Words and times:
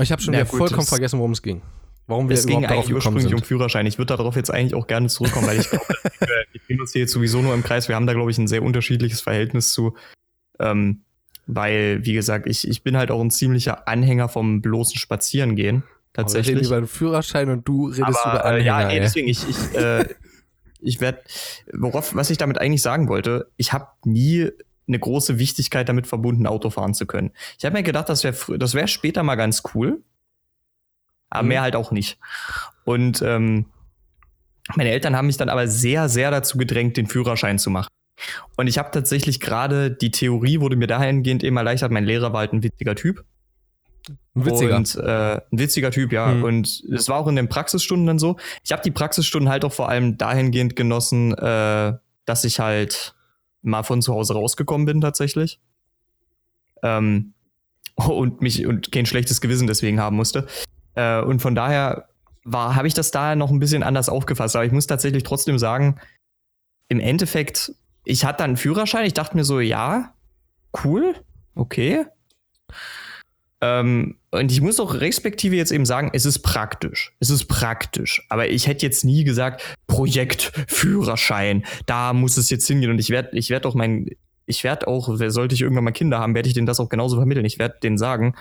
Ich 0.00 0.12
habe 0.12 0.22
schon 0.22 0.32
Na 0.32 0.40
wieder 0.40 0.48
gut, 0.50 0.58
vollkommen 0.58 0.86
vergessen, 0.86 1.18
worum 1.18 1.32
es 1.32 1.42
ging. 1.42 1.62
Warum 2.06 2.28
wir 2.28 2.34
Es 2.34 2.46
ging 2.46 2.64
eigentlich 2.64 2.94
ursprünglich 2.94 3.26
um 3.26 3.38
sind. 3.38 3.46
Führerschein. 3.46 3.84
Ich 3.86 3.98
würde 3.98 4.16
darauf 4.16 4.34
jetzt 4.34 4.50
eigentlich 4.50 4.74
auch 4.74 4.86
gerne 4.86 5.08
zurückkommen, 5.08 5.46
weil 5.46 5.60
ich 5.60 5.68
glaube, 5.68 5.84
wir 6.20 6.28
wir 6.52 6.60
drehen 6.66 6.80
uns 6.80 6.92
hier 6.92 7.02
jetzt 7.02 7.12
sowieso 7.12 7.42
nur 7.42 7.52
im 7.54 7.62
Kreis. 7.62 7.88
Wir 7.88 7.96
haben 7.96 8.06
da, 8.06 8.14
glaube 8.14 8.30
ich, 8.30 8.38
ein 8.38 8.48
sehr 8.48 8.62
unterschiedliches 8.62 9.20
Verhältnis 9.20 9.72
zu. 9.72 9.94
Ähm, 10.58 11.02
weil, 11.46 12.04
wie 12.04 12.12
gesagt, 12.14 12.46
ich, 12.46 12.66
ich 12.66 12.82
bin 12.82 12.96
halt 12.96 13.10
auch 13.10 13.20
ein 13.20 13.30
ziemlicher 13.30 13.88
Anhänger 13.88 14.28
vom 14.28 14.60
bloßen 14.62 14.98
Spazierengehen. 14.98 15.82
Aber 15.82 15.84
Wir 15.84 16.34
reden 16.34 16.34
Tatsächlich. 16.34 16.66
über 16.66 16.76
einen 16.78 16.86
Führerschein 16.86 17.48
und 17.50 17.68
du 17.68 17.86
redest 17.86 18.08
über 18.08 18.26
Aber, 18.26 18.44
äh, 18.44 18.48
Anhänger. 18.48 18.64
ja, 18.64 18.88
ey. 18.88 19.00
deswegen, 19.00 19.28
ich, 19.28 19.48
ich, 19.48 19.74
äh, 19.76 20.06
ich 20.80 21.00
werde, 21.00 21.20
worauf, 21.72 22.14
was 22.14 22.30
ich 22.30 22.38
damit 22.38 22.58
eigentlich 22.58 22.82
sagen 22.82 23.08
wollte, 23.08 23.50
ich 23.56 23.72
habe 23.72 23.86
nie 24.04 24.48
eine 24.88 24.98
große 24.98 25.38
Wichtigkeit 25.38 25.88
damit 25.88 26.06
verbunden, 26.06 26.46
Auto 26.46 26.70
fahren 26.70 26.94
zu 26.94 27.06
können. 27.06 27.30
Ich 27.58 27.64
habe 27.64 27.76
mir 27.76 27.82
gedacht, 27.82 28.08
das 28.08 28.24
wäre 28.24 28.58
das 28.58 28.74
wär 28.74 28.86
später 28.88 29.22
mal 29.22 29.36
ganz 29.36 29.62
cool, 29.74 30.02
aber 31.30 31.42
Mhm. 31.42 31.48
mehr 31.48 31.62
halt 31.62 31.76
auch 31.76 31.90
nicht. 31.90 32.18
Und 32.84 33.22
ähm, 33.22 33.66
meine 34.74 34.90
Eltern 34.90 35.16
haben 35.16 35.26
mich 35.26 35.36
dann 35.36 35.48
aber 35.48 35.68
sehr, 35.68 36.08
sehr 36.08 36.30
dazu 36.30 36.58
gedrängt, 36.58 36.96
den 36.96 37.06
Führerschein 37.06 37.58
zu 37.58 37.70
machen. 37.70 37.88
Und 38.56 38.66
ich 38.66 38.78
habe 38.78 38.90
tatsächlich 38.90 39.40
gerade, 39.40 39.90
die 39.90 40.10
Theorie 40.10 40.60
wurde 40.60 40.76
mir 40.76 40.88
dahingehend 40.88 41.44
eben 41.44 41.56
erleichtert, 41.56 41.92
mein 41.92 42.04
Lehrer 42.04 42.32
war 42.32 42.40
halt 42.40 42.52
ein 42.52 42.62
witziger 42.62 42.96
Typ. 42.96 43.24
Ein 44.34 44.44
witziger. 44.44 44.76
Und 44.76 44.96
äh, 44.96 45.36
ein 45.36 45.58
witziger 45.58 45.90
Typ, 45.90 46.12
ja. 46.12 46.26
Mhm. 46.28 46.44
Und 46.44 46.84
es 46.90 47.08
war 47.08 47.18
auch 47.18 47.28
in 47.28 47.36
den 47.36 47.48
Praxisstunden 47.48 48.06
dann 48.06 48.18
so. 48.18 48.36
Ich 48.64 48.72
habe 48.72 48.82
die 48.82 48.90
Praxisstunden 48.90 49.48
halt 49.50 49.64
auch 49.64 49.72
vor 49.72 49.88
allem 49.88 50.18
dahingehend 50.18 50.76
genossen, 50.76 51.34
äh, 51.34 51.92
dass 52.24 52.44
ich 52.44 52.58
halt 52.60 53.14
mal 53.62 53.82
von 53.82 54.02
zu 54.02 54.14
Hause 54.14 54.34
rausgekommen 54.34 54.86
bin 54.86 55.00
tatsächlich. 55.00 55.60
Ähm, 56.82 57.34
und 57.96 58.40
mich 58.40 58.64
und 58.66 58.92
kein 58.92 59.06
schlechtes 59.06 59.40
Gewissen 59.40 59.66
deswegen 59.66 60.00
haben 60.00 60.16
musste. 60.16 60.46
Äh, 60.94 61.20
und 61.20 61.40
von 61.40 61.54
daher 61.54 62.08
habe 62.52 62.88
ich 62.88 62.94
das 62.94 63.10
da 63.10 63.34
noch 63.36 63.50
ein 63.50 63.58
bisschen 63.58 63.82
anders 63.82 64.08
aufgefasst. 64.08 64.56
Aber 64.56 64.64
ich 64.64 64.72
muss 64.72 64.86
tatsächlich 64.86 65.22
trotzdem 65.22 65.58
sagen, 65.58 66.00
im 66.88 67.00
Endeffekt, 67.00 67.72
ich 68.04 68.24
hatte 68.24 68.38
dann 68.38 68.50
einen 68.50 68.56
Führerschein, 68.56 69.04
ich 69.04 69.14
dachte 69.14 69.36
mir 69.36 69.44
so, 69.44 69.60
ja, 69.60 70.14
cool, 70.84 71.14
okay. 71.54 72.06
Ähm, 73.60 74.16
und 74.30 74.52
ich 74.52 74.60
muss 74.60 74.78
auch 74.78 74.94
respektive 74.94 75.56
jetzt 75.56 75.72
eben 75.72 75.86
sagen, 75.86 76.10
es 76.12 76.26
ist 76.26 76.40
praktisch. 76.40 77.14
Es 77.18 77.30
ist 77.30 77.46
praktisch. 77.46 78.24
Aber 78.28 78.48
ich 78.48 78.66
hätte 78.66 78.86
jetzt 78.86 79.04
nie 79.04 79.24
gesagt, 79.24 79.62
Projekt, 79.86 80.52
Führerschein, 80.68 81.64
da 81.86 82.12
muss 82.12 82.36
es 82.36 82.50
jetzt 82.50 82.66
hingehen. 82.66 82.90
Und 82.90 82.98
ich 82.98 83.10
werde, 83.10 83.36
ich 83.36 83.50
werde 83.50 83.68
auch 83.68 83.74
mein, 83.74 84.10
ich 84.46 84.64
werde 84.64 84.86
auch, 84.86 85.08
sollte 85.28 85.54
ich 85.54 85.62
irgendwann 85.62 85.84
mal 85.84 85.92
Kinder 85.92 86.18
haben, 86.18 86.34
werde 86.34 86.48
ich 86.48 86.54
denen 86.54 86.66
das 86.66 86.80
auch 86.80 86.88
genauso 86.88 87.16
vermitteln. 87.16 87.44
Ich 87.44 87.58
werde 87.58 87.78
denen 87.82 87.98
sagen, 87.98 88.34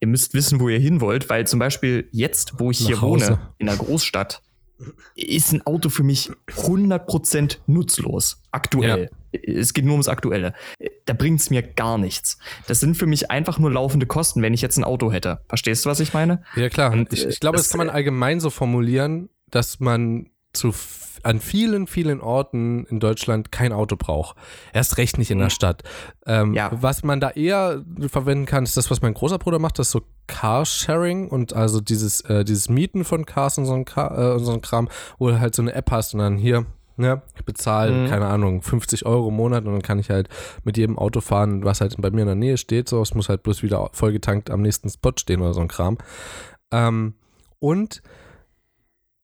ihr 0.00 0.08
müsst 0.08 0.34
wissen, 0.34 0.60
wo 0.60 0.68
ihr 0.68 0.78
hin 0.78 1.00
wollt, 1.00 1.28
weil 1.28 1.46
zum 1.46 1.58
Beispiel 1.58 2.08
jetzt, 2.10 2.58
wo 2.58 2.70
ich 2.70 2.80
Nach 2.80 2.86
hier 2.86 3.00
Hause. 3.00 3.26
wohne, 3.28 3.38
in 3.58 3.66
der 3.66 3.76
Großstadt, 3.76 4.42
ist 5.14 5.52
ein 5.52 5.66
Auto 5.66 5.88
für 5.88 6.02
mich 6.02 6.30
100% 6.48 7.58
nutzlos. 7.66 8.42
Aktuell. 8.50 9.10
Es 9.44 9.74
geht 9.74 9.84
nur 9.84 9.94
ums 9.94 10.08
Aktuelle. 10.08 10.54
Da 11.04 11.12
bringt 11.12 11.40
es 11.40 11.50
mir 11.50 11.62
gar 11.62 11.98
nichts. 11.98 12.38
Das 12.66 12.80
sind 12.80 12.96
für 12.96 13.06
mich 13.06 13.30
einfach 13.30 13.58
nur 13.58 13.70
laufende 13.70 14.06
Kosten, 14.06 14.42
wenn 14.42 14.54
ich 14.54 14.62
jetzt 14.62 14.76
ein 14.76 14.84
Auto 14.84 15.12
hätte. 15.12 15.40
Verstehst 15.48 15.84
du, 15.84 15.90
was 15.90 16.00
ich 16.00 16.12
meine? 16.14 16.42
Ja, 16.56 16.68
klar. 16.68 16.92
Und, 16.92 17.12
ich, 17.12 17.24
äh, 17.24 17.28
ich 17.28 17.40
glaube, 17.40 17.56
das, 17.56 17.66
das, 17.66 17.70
kann 17.70 17.78
man 17.78 17.88
äh, 17.88 17.92
allgemein 17.92 18.40
so 18.40 18.50
formulieren, 18.50 19.28
dass 19.50 19.80
man 19.80 20.30
zu 20.52 20.72
an 21.22 21.40
vielen, 21.40 21.86
vielen 21.86 22.20
Orten 22.20 22.84
in 22.86 23.00
Deutschland 23.00 23.50
kein 23.50 23.72
Auto 23.72 23.96
braucht. 23.96 24.36
Erst 24.72 24.96
recht 24.96 25.18
nicht 25.18 25.30
in 25.30 25.38
der 25.38 25.46
Mhm. 25.48 25.50
Stadt. 25.50 25.82
Ähm, 26.24 26.54
Ja. 26.54 26.70
Was 26.72 27.02
man 27.02 27.20
da 27.20 27.30
eher 27.30 27.84
verwenden 28.08 28.46
kann, 28.46 28.64
ist 28.64 28.76
das, 28.76 28.90
was 28.90 29.02
mein 29.02 29.14
großer 29.14 29.38
Bruder 29.38 29.58
macht, 29.58 29.78
das 29.78 29.88
ist 29.88 29.92
so 29.92 30.02
Carsharing 30.28 31.28
und 31.28 31.52
also 31.52 31.80
dieses, 31.80 32.20
äh, 32.22 32.44
dieses 32.44 32.68
Mieten 32.68 33.04
von 33.04 33.26
Cars 33.26 33.58
und 33.58 33.66
so, 33.66 33.74
ein 33.74 33.84
Ka 33.84 34.32
äh, 34.32 34.34
und 34.34 34.44
so 34.44 34.52
ein 34.52 34.60
Kram, 34.60 34.88
wo 35.18 35.28
du 35.28 35.40
halt 35.40 35.54
so 35.54 35.62
eine 35.62 35.74
App 35.74 35.90
hast 35.90 36.14
und 36.14 36.20
dann 36.20 36.36
hier, 36.36 36.66
ne, 36.96 37.22
ich 37.36 37.44
bezahle, 37.44 37.92
Mhm. 37.92 38.08
keine 38.08 38.26
Ahnung, 38.26 38.62
50 38.62 39.06
Euro 39.06 39.28
im 39.28 39.34
Monat 39.34 39.64
und 39.64 39.72
dann 39.72 39.82
kann 39.82 39.98
ich 39.98 40.10
halt 40.10 40.28
mit 40.64 40.76
jedem 40.76 40.98
Auto 40.98 41.20
fahren, 41.20 41.64
was 41.64 41.80
halt 41.80 41.94
bei 41.98 42.10
mir 42.10 42.22
in 42.22 42.26
der 42.26 42.34
Nähe 42.34 42.56
steht. 42.58 42.88
So, 42.88 43.00
es 43.02 43.14
muss 43.14 43.28
halt 43.28 43.42
bloß 43.42 43.62
wieder 43.62 43.88
vollgetankt 43.92 44.50
am 44.50 44.62
nächsten 44.62 44.88
Spot 44.88 45.12
stehen 45.16 45.40
oder 45.40 45.54
so 45.54 45.60
ein 45.60 45.68
Kram. 45.68 45.98
Ähm, 46.72 47.14
und 47.58 48.02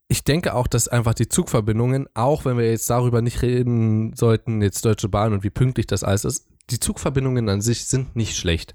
ich 0.08 0.24
denke 0.24 0.54
auch, 0.54 0.66
dass 0.66 0.88
einfach 0.88 1.14
die 1.14 1.28
Zugverbindungen, 1.28 2.06
auch 2.14 2.44
wenn 2.44 2.58
wir 2.58 2.68
jetzt 2.70 2.90
darüber 2.90 3.22
nicht 3.22 3.40
reden 3.42 4.14
sollten, 4.14 4.60
jetzt 4.60 4.84
Deutsche 4.84 5.08
Bahn 5.08 5.32
und 5.32 5.42
wie 5.42 5.50
pünktlich 5.50 5.86
das 5.86 6.04
alles 6.04 6.24
ist, 6.24 6.48
die 6.70 6.78
Zugverbindungen 6.78 7.48
an 7.48 7.60
sich 7.62 7.86
sind 7.86 8.14
nicht 8.14 8.36
schlecht. 8.36 8.74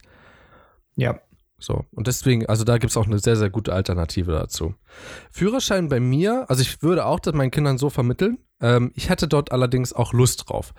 Ja. 0.95 1.19
So, 1.59 1.85
und 1.91 2.06
deswegen, 2.06 2.45
also 2.45 2.63
da 2.63 2.78
gibt 2.78 2.91
es 2.91 2.97
auch 2.97 3.07
eine 3.07 3.18
sehr, 3.18 3.35
sehr 3.35 3.50
gute 3.50 3.73
Alternative 3.73 4.31
dazu. 4.31 4.75
Führerschein 5.31 5.90
bei 5.90 6.00
mir, 6.00 6.45
also 6.50 6.62
ich 6.62 6.84
würde 6.84 7.06
auch 7.06 7.19
das 7.19 7.34
meinen 7.34 7.50
Kindern 7.50 7.79
so 7.79 7.90
vermitteln. 7.90 8.38
Ähm, 8.62 8.91
ich 8.94 9.09
hatte 9.09 9.28
dort 9.28 9.51
allerdings 9.51 9.91
auch 9.91 10.13
Lust 10.13 10.47
drauf. 10.47 10.75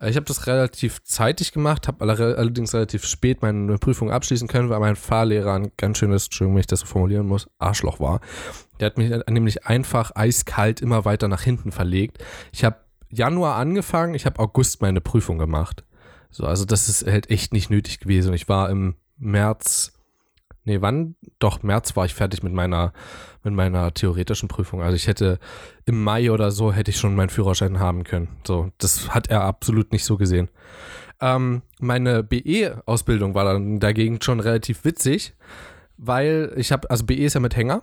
Äh, 0.00 0.08
ich 0.08 0.16
habe 0.16 0.24
das 0.24 0.46
relativ 0.46 1.02
zeitig 1.02 1.52
gemacht, 1.52 1.86
habe 1.86 2.00
aller- 2.02 2.38
allerdings 2.38 2.72
relativ 2.72 3.04
spät 3.04 3.42
meine 3.42 3.76
Prüfung 3.76 4.10
abschließen 4.10 4.48
können, 4.48 4.70
weil 4.70 4.80
mein 4.80 4.96
Fahrlehrer 4.96 5.52
ein 5.52 5.72
ganz 5.76 5.98
schönes, 5.98 6.24
Entschuldigung, 6.24 6.54
wenn 6.54 6.60
ich 6.60 6.66
das 6.66 6.80
so 6.80 6.86
formulieren 6.86 7.26
muss, 7.26 7.50
Arschloch 7.58 8.00
war. 8.00 8.20
Der 8.80 8.86
hat 8.86 8.96
mich 8.96 9.12
nämlich 9.28 9.66
einfach 9.66 10.12
eiskalt 10.14 10.80
immer 10.80 11.04
weiter 11.04 11.28
nach 11.28 11.42
hinten 11.42 11.72
verlegt. 11.72 12.24
Ich 12.52 12.64
habe 12.64 12.76
Januar 13.10 13.56
angefangen, 13.56 14.14
ich 14.14 14.24
habe 14.24 14.38
August 14.38 14.80
meine 14.80 15.02
Prüfung 15.02 15.36
gemacht. 15.36 15.84
So, 16.30 16.46
also 16.46 16.64
das 16.64 16.88
ist 16.88 17.06
halt 17.06 17.28
echt 17.28 17.52
nicht 17.52 17.68
nötig 17.68 18.00
gewesen. 18.00 18.32
Ich 18.32 18.48
war 18.48 18.70
im 18.70 18.94
März, 19.18 19.92
nee, 20.64 20.80
wann? 20.80 21.16
Doch, 21.38 21.62
März 21.62 21.96
war 21.96 22.04
ich 22.04 22.14
fertig 22.14 22.42
mit 22.42 22.52
meiner, 22.52 22.92
mit 23.42 23.54
meiner 23.54 23.92
theoretischen 23.94 24.48
Prüfung. 24.48 24.82
Also 24.82 24.94
ich 24.96 25.06
hätte 25.06 25.38
im 25.84 26.02
Mai 26.02 26.30
oder 26.30 26.50
so 26.50 26.72
hätte 26.72 26.90
ich 26.90 26.98
schon 26.98 27.14
meinen 27.16 27.30
Führerschein 27.30 27.78
haben 27.80 28.04
können. 28.04 28.28
So, 28.46 28.70
das 28.78 29.10
hat 29.14 29.28
er 29.28 29.42
absolut 29.42 29.92
nicht 29.92 30.04
so 30.04 30.16
gesehen. 30.16 30.48
Ähm, 31.20 31.62
meine 31.80 32.22
BE-Ausbildung 32.22 33.34
war 33.34 33.44
dann 33.44 33.78
dagegen 33.80 34.20
schon 34.20 34.40
relativ 34.40 34.84
witzig, 34.84 35.34
weil 35.96 36.52
ich 36.56 36.72
habe, 36.72 36.90
also 36.90 37.04
BE 37.04 37.14
ist 37.24 37.34
ja 37.34 37.40
mit 37.40 37.54
Hänger. 37.56 37.82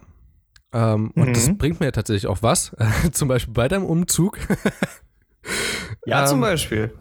Ähm, 0.73 1.11
Und 1.15 1.29
Mhm. 1.29 1.33
das 1.33 1.57
bringt 1.57 1.79
mir 1.79 1.91
tatsächlich 1.91 2.27
auch 2.27 2.43
was. 2.43 2.75
Zum 3.11 3.27
Beispiel 3.27 3.53
bei 3.53 3.67
deinem 3.67 3.85
Umzug. 3.85 4.37
Ja, 6.05 6.25
zum 6.25 6.37
Ähm, 6.37 6.41
Beispiel. 6.41 6.93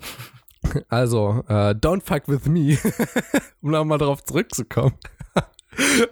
Also, 0.89 1.45
äh, 1.49 1.71
don't 1.75 2.03
fuck 2.05 2.29
with 2.29 2.47
me. 2.47 2.79
um 3.63 3.71
nochmal 3.71 3.99
darauf 3.99 4.23
zurückzukommen. 4.23 4.95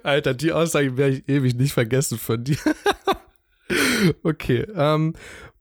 Alter, 0.03 0.35
die 0.35 0.53
Aussage 0.53 0.97
werde 0.97 1.17
ich 1.17 1.29
ewig 1.29 1.55
nicht 1.55 1.73
vergessen 1.73 2.19
von 2.19 2.43
dir. 2.45 2.57
okay, 4.23 4.67
ähm, 4.75 5.15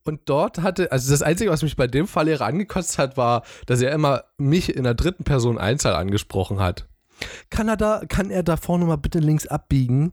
und 0.04 0.22
dort 0.26 0.62
hatte, 0.62 0.92
also 0.92 1.10
das 1.12 1.22
Einzige, 1.24 1.50
was 1.50 1.64
mich 1.64 1.76
bei 1.76 1.88
dem 1.88 2.08
Fahrlehrer 2.08 2.46
angekotzt 2.46 3.00
hat, 3.00 3.18
war, 3.18 3.44
dass 3.66 3.82
er 3.82 3.92
immer 3.92 4.24
mich 4.38 4.76
in 4.76 4.84
der 4.84 4.94
dritten 4.94 5.24
Person 5.24 5.58
Einzahl 5.58 5.96
angesprochen 5.96 6.60
hat. 6.60 6.88
Kann 7.50 7.68
er 7.68 7.78
da, 7.78 8.02
kann 8.08 8.30
er 8.30 8.44
da 8.44 8.58
vorne 8.58 8.86
mal 8.86 8.98
bitte 8.98 9.20
links 9.20 9.48
abbiegen? 9.48 10.12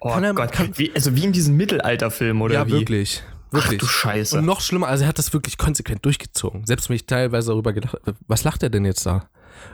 Oh 0.00 0.10
kann 0.12 0.24
er- 0.24 0.32
Gott. 0.34 0.52
kann- 0.52 0.72
wie, 0.78 0.92
also 0.94 1.14
wie 1.16 1.24
in 1.24 1.32
diesem 1.32 1.56
Mittelalterfilm, 1.56 2.40
oder 2.40 2.54
ja, 2.54 2.66
wie? 2.66 2.72
wirklich. 2.72 3.22
Wirklich. 3.50 3.78
Ach 3.82 3.86
du 3.86 3.86
Scheiße. 3.86 4.38
Und 4.38 4.44
noch 4.46 4.60
schlimmer, 4.60 4.88
also 4.88 5.04
er 5.04 5.08
hat 5.08 5.18
das 5.18 5.32
wirklich 5.32 5.56
konsequent 5.58 6.04
durchgezogen. 6.04 6.66
Selbst 6.66 6.88
wenn 6.88 6.96
ich 6.96 7.06
teilweise 7.06 7.50
darüber 7.50 7.72
gedacht 7.72 7.94
habe, 7.94 8.14
was 8.26 8.44
lacht 8.44 8.62
er 8.62 8.68
denn 8.70 8.84
jetzt 8.84 9.04
da? 9.06 9.28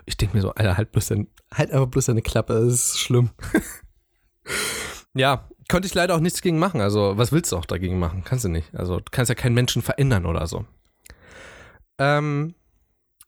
Ich 0.06 0.16
denke 0.16 0.36
mir 0.36 0.42
so, 0.42 0.50
Alter, 0.54 0.76
halt 0.76 0.92
bloß 0.92 1.06
dein, 1.08 1.28
halt 1.52 1.70
einfach 1.70 1.86
bloß 1.86 2.06
deine 2.06 2.22
Klappe, 2.22 2.54
das 2.54 2.72
ist 2.72 2.98
schlimm. 2.98 3.30
ja, 5.14 5.48
konnte 5.70 5.86
ich 5.86 5.94
leider 5.94 6.14
auch 6.14 6.20
nichts 6.20 6.42
gegen 6.42 6.58
machen. 6.58 6.80
Also, 6.80 7.16
was 7.16 7.32
willst 7.32 7.52
du 7.52 7.56
auch 7.56 7.64
dagegen 7.66 7.98
machen? 7.98 8.22
Kannst 8.24 8.44
du 8.44 8.48
nicht. 8.48 8.74
Also, 8.74 8.96
du 8.98 9.04
kannst 9.10 9.28
ja 9.28 9.34
keinen 9.34 9.54
Menschen 9.54 9.82
verändern 9.82 10.26
oder 10.26 10.46
so. 10.46 10.64
Ähm, 11.98 12.54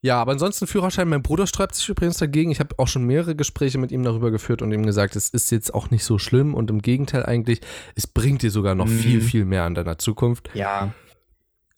ja, 0.02 0.20
aber 0.20 0.32
ansonsten 0.32 0.66
Führerschein, 0.66 1.08
mein 1.08 1.22
Bruder 1.22 1.46
sträubt 1.46 1.74
sich 1.74 1.88
übrigens 1.88 2.18
dagegen. 2.18 2.50
Ich 2.50 2.60
habe 2.60 2.78
auch 2.78 2.88
schon 2.88 3.04
mehrere 3.04 3.34
Gespräche 3.34 3.78
mit 3.78 3.90
ihm 3.92 4.02
darüber 4.02 4.30
geführt 4.30 4.62
und 4.62 4.72
ihm 4.72 4.84
gesagt, 4.84 5.16
es 5.16 5.30
ist 5.30 5.50
jetzt 5.50 5.72
auch 5.74 5.90
nicht 5.90 6.04
so 6.04 6.18
schlimm 6.18 6.54
und 6.54 6.70
im 6.70 6.82
Gegenteil 6.82 7.24
eigentlich, 7.24 7.60
es 7.94 8.06
bringt 8.06 8.42
dir 8.42 8.50
sogar 8.50 8.74
noch 8.74 8.86
Mhm. 8.86 8.98
viel, 8.98 9.20
viel 9.20 9.44
mehr 9.44 9.64
an 9.64 9.74
deiner 9.74 9.98
Zukunft. 9.98 10.50
ja. 10.54 10.92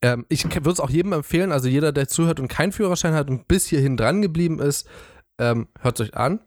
Ähm, 0.00 0.26
ich 0.28 0.44
würde 0.44 0.70
es 0.70 0.80
auch 0.80 0.90
jedem 0.90 1.12
empfehlen, 1.12 1.52
also 1.52 1.68
jeder, 1.68 1.92
der 1.92 2.08
zuhört 2.08 2.40
und 2.40 2.48
keinen 2.48 2.72
Führerschein 2.72 3.14
hat 3.14 3.28
und 3.28 3.48
bis 3.48 3.66
hierhin 3.66 3.96
dran 3.96 4.22
geblieben 4.22 4.60
ist, 4.60 4.88
ähm, 5.38 5.68
hört 5.80 6.00
euch 6.00 6.14
an. 6.14 6.40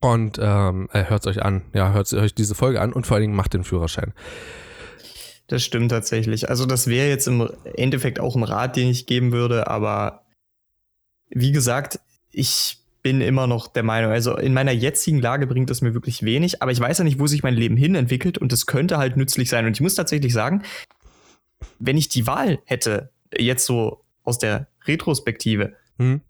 Und 0.00 0.38
ähm, 0.40 0.88
äh, 0.92 1.04
hört 1.04 1.26
euch 1.26 1.42
an, 1.42 1.62
ja, 1.74 1.92
hört 1.92 2.12
euch 2.12 2.32
diese 2.34 2.54
Folge 2.54 2.80
an 2.80 2.92
und 2.92 3.06
vor 3.06 3.16
allen 3.16 3.22
Dingen 3.22 3.34
macht 3.34 3.52
den 3.54 3.64
Führerschein. 3.64 4.12
Das 5.48 5.64
stimmt 5.64 5.90
tatsächlich. 5.90 6.48
Also 6.48 6.66
das 6.66 6.86
wäre 6.86 7.08
jetzt 7.08 7.26
im 7.26 7.50
Endeffekt 7.74 8.20
auch 8.20 8.36
ein 8.36 8.44
Rat, 8.44 8.76
den 8.76 8.88
ich 8.88 9.06
geben 9.06 9.32
würde, 9.32 9.66
aber 9.66 10.22
wie 11.30 11.52
gesagt, 11.52 11.98
ich 12.30 12.78
bin 13.02 13.20
immer 13.20 13.46
noch 13.46 13.68
der 13.68 13.82
Meinung, 13.82 14.12
also 14.12 14.36
in 14.36 14.52
meiner 14.52 14.72
jetzigen 14.72 15.20
Lage 15.20 15.46
bringt 15.46 15.70
es 15.70 15.80
mir 15.80 15.94
wirklich 15.94 16.22
wenig, 16.22 16.62
aber 16.62 16.72
ich 16.72 16.80
weiß 16.80 16.98
ja 16.98 17.04
nicht, 17.04 17.18
wo 17.18 17.26
sich 17.26 17.42
mein 17.42 17.54
Leben 17.54 17.76
hin 17.76 17.94
entwickelt 17.94 18.38
und 18.38 18.52
es 18.52 18.66
könnte 18.66 18.98
halt 18.98 19.16
nützlich 19.16 19.48
sein. 19.48 19.66
Und 19.66 19.72
ich 19.72 19.80
muss 19.80 19.94
tatsächlich 19.94 20.32
sagen, 20.32 20.62
wenn 21.78 21.96
ich 21.96 22.08
die 22.08 22.26
Wahl 22.26 22.60
hätte, 22.64 23.10
jetzt 23.36 23.66
so 23.66 24.04
aus 24.24 24.38
der 24.38 24.68
Retrospektive, 24.86 25.74
Hm? 25.98 26.20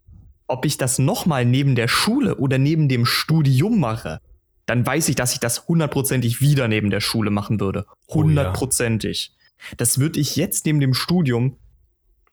ob 0.46 0.64
ich 0.64 0.78
das 0.78 0.98
nochmal 0.98 1.44
neben 1.44 1.74
der 1.74 1.88
Schule 1.88 2.36
oder 2.36 2.58
neben 2.58 2.88
dem 2.88 3.04
Studium 3.04 3.80
mache, 3.80 4.20
dann 4.64 4.84
weiß 4.86 5.08
ich, 5.08 5.16
dass 5.16 5.32
ich 5.34 5.40
das 5.40 5.68
hundertprozentig 5.68 6.40
wieder 6.40 6.68
neben 6.68 6.90
der 6.90 7.00
Schule 7.00 7.30
machen 7.30 7.60
würde. 7.60 7.86
Hundertprozentig. 8.08 9.32
Oh, 9.32 9.60
ja. 9.70 9.74
Das 9.76 9.98
würde 9.98 10.20
ich 10.20 10.36
jetzt 10.36 10.66
neben 10.66 10.80
dem 10.80 10.94
Studium 10.94 11.56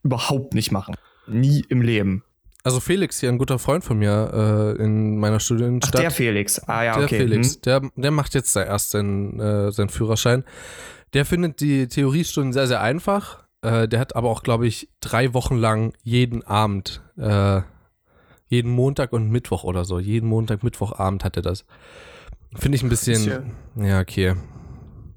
überhaupt 0.04 0.54
nicht 0.54 0.72
machen. 0.72 0.96
Nie 1.28 1.66
im 1.70 1.82
Leben. 1.82 2.24
Also 2.66 2.80
Felix 2.80 3.20
hier, 3.20 3.30
ein 3.30 3.38
guter 3.38 3.60
Freund 3.60 3.84
von 3.84 4.00
mir 4.00 4.76
äh, 4.80 4.84
in 4.84 5.20
meiner 5.20 5.40
Studienstadt. 5.40 5.98
Ach, 5.98 6.00
der 6.00 6.10
Felix. 6.10 6.58
Ah 6.68 6.84
ja, 6.84 6.96
der 6.96 7.04
okay. 7.04 7.20
Felix, 7.20 7.54
hm. 7.54 7.62
der, 7.62 7.82
der 7.96 8.10
macht 8.10 8.34
jetzt 8.34 8.56
erst 8.56 8.90
seinen, 8.90 9.40
äh, 9.40 9.72
seinen 9.72 9.90
Führerschein. 9.90 10.44
Der 11.14 11.26
findet 11.26 11.62
die 11.62 11.88
Theoriestunden 11.88 12.54
sehr, 12.54 12.66
sehr 12.66 12.82
einfach. 12.82 13.44
Äh, 13.62 13.88
der 13.88 14.00
hat 14.00 14.16
aber 14.16 14.32
auch, 14.32 14.42
glaube 14.42 14.66
ich, 14.66 14.90
drei 15.00 15.36
Wochen 15.36 15.58
lang 15.58 15.94
jeden 16.02 16.42
Abend, 16.42 17.04
äh, 17.18 17.62
jeden 18.48 18.72
Montag 18.72 19.14
und 19.14 19.30
Mittwoch 19.30 19.64
oder 19.64 19.86
so, 19.86 20.00
jeden 20.00 20.28
Montag, 20.28 20.64
Mittwochabend 20.64 21.24
hat 21.24 21.36
er 21.36 21.44
das. 21.44 21.66
Finde 22.56 22.78
ich 22.78 22.84
ein 22.84 22.90
bisschen, 22.90 23.46
ja, 23.76 23.86
ja, 23.86 24.00
okay. 24.00 24.34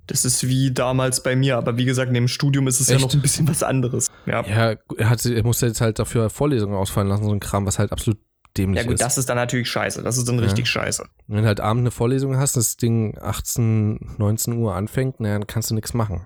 Das 0.09 0.25
ist 0.25 0.47
wie 0.49 0.73
damals 0.73 1.23
bei 1.23 1.37
mir, 1.37 1.57
aber 1.59 1.77
wie 1.77 1.85
gesagt, 1.85 2.11
neben 2.11 2.25
dem 2.25 2.29
Studium 2.29 2.67
ist 2.67 2.81
es 2.81 2.89
Echt? 2.89 3.01
ja 3.01 3.07
noch 3.07 3.15
ein 3.15 3.21
bisschen 3.21 3.47
was 3.47 3.63
anderes. 3.63 4.11
Ja, 4.27 4.43
ja 4.43 4.77
er, 4.97 5.11
hat, 5.11 5.25
er 5.25 5.45
musste 5.45 5.67
jetzt 5.67 5.81
halt 5.81 5.99
dafür 5.99 6.31
Vorlesungen 6.31 6.75
ausfallen 6.75 7.09
lassen, 7.09 7.25
so 7.25 7.31
ein 7.31 7.41
Kram, 7.41 7.67
was 7.67 7.79
halt 7.79 7.93
absolut 7.93 8.19
dämlich 8.57 8.81
ist. 8.81 8.85
Ja 8.85 8.89
gut, 8.89 8.95
ist. 8.95 9.03
das 9.03 9.19
ist 9.19 9.29
dann 9.29 9.37
natürlich 9.37 9.71
scheiße. 9.71 10.03
Das 10.03 10.17
ist 10.17 10.27
dann 10.27 10.39
ja. 10.39 10.45
richtig 10.45 10.67
scheiße. 10.69 11.07
Wenn 11.27 11.43
du 11.43 11.47
halt 11.47 11.61
abend 11.61 11.83
eine 11.83 11.91
Vorlesung 11.91 12.37
hast, 12.39 12.57
das 12.57 12.79
Ding 12.79 13.19
18, 13.19 14.17
19 14.17 14.55
Uhr 14.55 14.75
anfängt, 14.75 15.21
naja, 15.21 15.35
dann 15.35 15.47
kannst 15.47 15.71
du 15.71 15.75
nichts 15.75 15.93
machen. 15.93 16.23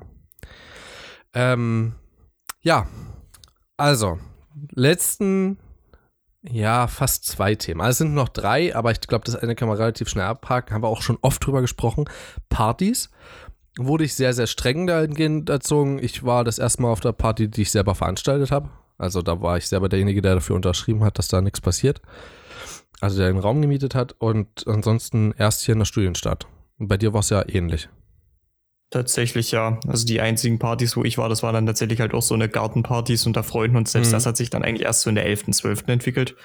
Ähm, 1.35 1.95
ja, 2.61 2.87
also, 3.77 4.19
letzten, 4.71 5.59
ja, 6.43 6.87
fast 6.87 7.25
zwei 7.25 7.55
Themen. 7.55 7.81
Also 7.81 7.91
es 7.91 7.99
sind 7.99 8.15
noch 8.15 8.29
drei, 8.29 8.75
aber 8.77 8.93
ich 8.93 9.01
glaube, 9.01 9.25
das 9.25 9.37
eine 9.37 9.55
kann 9.55 9.69
man 9.69 9.77
relativ 9.77 10.09
schnell 10.09 10.27
abhaken. 10.27 10.75
Haben 10.75 10.83
wir 10.83 10.89
auch 10.89 11.03
schon 11.03 11.19
oft 11.23 11.45
drüber 11.45 11.61
gesprochen. 11.61 12.05
Partys 12.49 13.11
wurde 13.79 14.05
ich 14.05 14.15
sehr, 14.15 14.33
sehr 14.35 14.47
streng 14.47 14.87
dahingehend 14.87 15.49
erzogen. 15.49 15.99
Ich 16.03 16.25
war 16.25 16.45
das 16.45 16.59
erste 16.59 16.83
Mal 16.83 16.91
auf 16.91 17.01
der 17.01 17.13
Party, 17.13 17.49
die 17.49 17.63
ich 17.63 17.71
selber 17.71 17.95
veranstaltet 17.95 18.51
habe. 18.51 18.71
Also 18.99 19.23
da 19.23 19.41
war 19.41 19.57
ich 19.57 19.69
selber 19.69 19.89
derjenige, 19.89 20.23
der 20.23 20.35
dafür 20.37 20.57
unterschrieben 20.57 21.05
hat, 21.05 21.19
dass 21.19 21.29
da 21.29 21.41
nichts 21.41 21.61
passiert. 21.61 22.01
Also 23.01 23.19
der 23.19 23.33
den 23.33 23.39
Raum 23.39 23.61
gemietet 23.61 23.95
hat 23.95 24.15
und 24.19 24.67
ansonsten 24.67 25.35
erst 25.37 25.63
hier 25.63 25.73
in 25.73 25.81
der 25.81 25.87
Studienstadt. 25.87 26.47
Und 26.79 26.89
bei 26.89 26.97
dir 26.97 27.13
war 27.13 27.21
es 27.21 27.31
ja 27.31 27.45
ähnlich. 27.49 27.89
Tatsächlich 28.91 29.51
ja. 29.53 29.81
Also 29.89 30.07
die 30.07 30.21
einzigen 30.21 30.59
Partys, 30.59 30.97
wo 30.97 31.03
ich 31.03 31.17
war, 31.17 31.31
das 31.31 31.43
waren 31.43 31.55
dann 31.55 31.67
tatsächlich 31.67 32.01
halt 32.01 32.13
auch 32.13 32.23
so 32.23 32.35
eine 32.35 32.49
Gartenpartys 32.49 33.27
unter 33.27 33.43
Freunden 33.43 33.77
und 33.77 33.89
selbst 33.89 34.09
mhm. 34.09 34.13
das 34.13 34.27
hat 34.27 34.37
sich 34.37 34.51
dann 34.51 34.63
eigentlich 34.63 34.87
erst 34.87 35.01
so 35.01 35.09
in 35.09 35.17
der 35.17 35.25
11., 35.25 35.51
12. 35.51 35.89
entwickelt. 35.89 36.37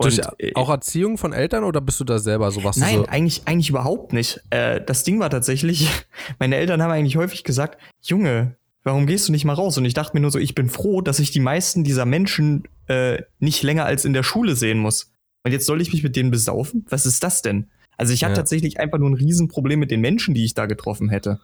Durch 0.00 0.18
und, 0.18 0.56
auch 0.56 0.70
Erziehung 0.70 1.18
von 1.18 1.32
Eltern 1.32 1.64
oder 1.64 1.80
bist 1.80 1.98
du 2.00 2.04
da 2.04 2.18
selber 2.18 2.50
sowas? 2.50 2.76
Nein, 2.76 2.98
so 2.98 3.06
eigentlich, 3.06 3.42
eigentlich 3.46 3.70
überhaupt 3.70 4.12
nicht. 4.12 4.40
Äh, 4.50 4.80
das 4.80 5.02
Ding 5.02 5.18
war 5.18 5.30
tatsächlich, 5.30 5.88
meine 6.38 6.56
Eltern 6.56 6.82
haben 6.82 6.90
eigentlich 6.90 7.16
häufig 7.16 7.42
gesagt, 7.44 7.78
Junge, 8.02 8.56
warum 8.84 9.06
gehst 9.06 9.28
du 9.28 9.32
nicht 9.32 9.44
mal 9.44 9.54
raus? 9.54 9.76
Und 9.76 9.84
ich 9.84 9.94
dachte 9.94 10.16
mir 10.16 10.20
nur 10.20 10.30
so, 10.30 10.38
ich 10.38 10.54
bin 10.54 10.68
froh, 10.68 11.00
dass 11.00 11.18
ich 11.18 11.30
die 11.30 11.40
meisten 11.40 11.84
dieser 11.84 12.04
Menschen 12.04 12.64
äh, 12.86 13.22
nicht 13.38 13.62
länger 13.62 13.84
als 13.84 14.04
in 14.04 14.12
der 14.12 14.22
Schule 14.22 14.56
sehen 14.56 14.78
muss. 14.78 15.12
Und 15.44 15.52
jetzt 15.52 15.66
soll 15.66 15.80
ich 15.80 15.92
mich 15.92 16.02
mit 16.02 16.16
denen 16.16 16.30
besaufen? 16.30 16.86
Was 16.88 17.06
ist 17.06 17.22
das 17.22 17.42
denn? 17.42 17.68
Also 17.96 18.12
ich 18.12 18.22
hatte 18.22 18.32
ja. 18.32 18.36
tatsächlich 18.36 18.78
einfach 18.78 18.98
nur 18.98 19.10
ein 19.10 19.14
Riesenproblem 19.14 19.80
mit 19.80 19.90
den 19.90 20.00
Menschen, 20.00 20.34
die 20.34 20.44
ich 20.44 20.54
da 20.54 20.66
getroffen 20.66 21.08
hätte. 21.08 21.40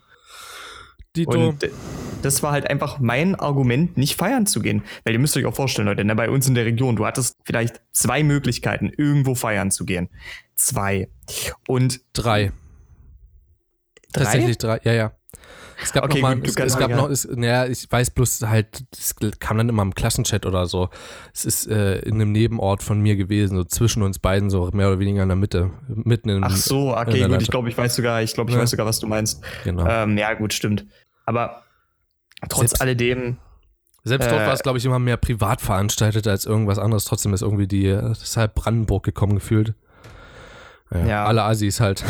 Dito. 1.16 1.48
Und 1.48 1.70
das 2.22 2.42
war 2.42 2.52
halt 2.52 2.68
einfach 2.70 2.98
mein 3.00 3.34
Argument, 3.34 3.96
nicht 3.96 4.16
feiern 4.16 4.46
zu 4.46 4.60
gehen. 4.60 4.82
Weil 5.04 5.14
ihr 5.14 5.20
müsst 5.20 5.36
euch 5.36 5.44
auch 5.44 5.54
vorstellen, 5.54 5.88
Leute, 5.88 6.04
ne, 6.04 6.14
bei 6.16 6.30
uns 6.30 6.48
in 6.48 6.54
der 6.54 6.64
Region, 6.64 6.96
du 6.96 7.06
hattest 7.06 7.36
vielleicht 7.44 7.80
zwei 7.92 8.22
Möglichkeiten, 8.22 8.90
irgendwo 8.96 9.34
feiern 9.34 9.70
zu 9.70 9.84
gehen. 9.84 10.08
Zwei. 10.54 11.08
Und 11.68 12.00
drei. 12.14 12.52
drei? 14.12 14.24
Tatsächlich 14.24 14.58
drei, 14.58 14.80
ja, 14.84 14.92
ja. 14.92 15.12
Es 15.82 15.92
gab 15.92 16.04
okay, 16.04 16.14
noch 16.14 16.22
mal, 16.22 16.36
gut, 16.36 16.48
es, 16.48 16.56
es 16.56 16.78
gab 16.78 16.90
noch, 16.90 17.10
es, 17.10 17.28
naja, 17.30 17.66
ich 17.66 17.90
weiß 17.90 18.10
bloß 18.10 18.42
halt, 18.42 18.84
es 18.92 19.14
kam 19.38 19.58
dann 19.58 19.68
immer 19.68 19.82
im 19.82 19.94
Klassenchat 19.94 20.46
oder 20.46 20.66
so. 20.66 20.88
Es 21.32 21.44
ist 21.44 21.66
äh, 21.66 21.98
in 22.00 22.14
einem 22.14 22.32
Nebenort 22.32 22.82
von 22.82 23.00
mir 23.00 23.16
gewesen, 23.16 23.56
so 23.56 23.64
zwischen 23.64 24.02
uns 24.02 24.18
beiden, 24.18 24.50
so 24.50 24.70
mehr 24.72 24.88
oder 24.88 24.98
weniger 24.98 25.22
in 25.22 25.28
der 25.28 25.36
Mitte, 25.36 25.70
mitten 25.88 26.28
in 26.28 26.44
Ach 26.44 26.54
so, 26.54 26.96
okay, 26.96 27.26
gut, 27.26 27.42
ich 27.42 27.48
glaube, 27.48 27.68
ich 27.68 27.76
weiß 27.76 27.96
sogar, 27.96 28.22
ich 28.22 28.34
glaube, 28.34 28.50
ich 28.50 28.56
ja. 28.56 28.62
weiß 28.62 28.70
sogar, 28.70 28.86
was 28.86 28.98
du 28.98 29.06
meinst. 29.06 29.42
Genau. 29.64 29.86
Ähm, 29.86 30.16
ja, 30.18 30.34
gut, 30.34 30.52
stimmt. 30.52 30.86
Aber 31.26 31.62
trotz 32.48 32.70
selbst, 32.70 32.80
alledem. 32.80 33.38
Selbst 34.04 34.30
dort 34.30 34.42
äh, 34.42 34.46
war 34.46 34.52
es, 34.52 34.62
glaube 34.62 34.78
ich, 34.78 34.84
immer 34.84 34.98
mehr 34.98 35.16
privat 35.16 35.60
veranstaltet 35.60 36.26
als 36.26 36.44
irgendwas 36.44 36.78
anderes. 36.78 37.04
Trotzdem 37.04 37.32
ist 37.32 37.42
irgendwie 37.42 37.66
die, 37.66 37.86
ist 37.86 38.36
halt 38.36 38.54
Brandenburg 38.54 39.02
gekommen 39.02 39.34
gefühlt. 39.34 39.74
Ja, 40.90 41.06
ja. 41.06 41.24
Alle 41.24 41.42
Assis 41.42 41.80
halt. 41.80 42.04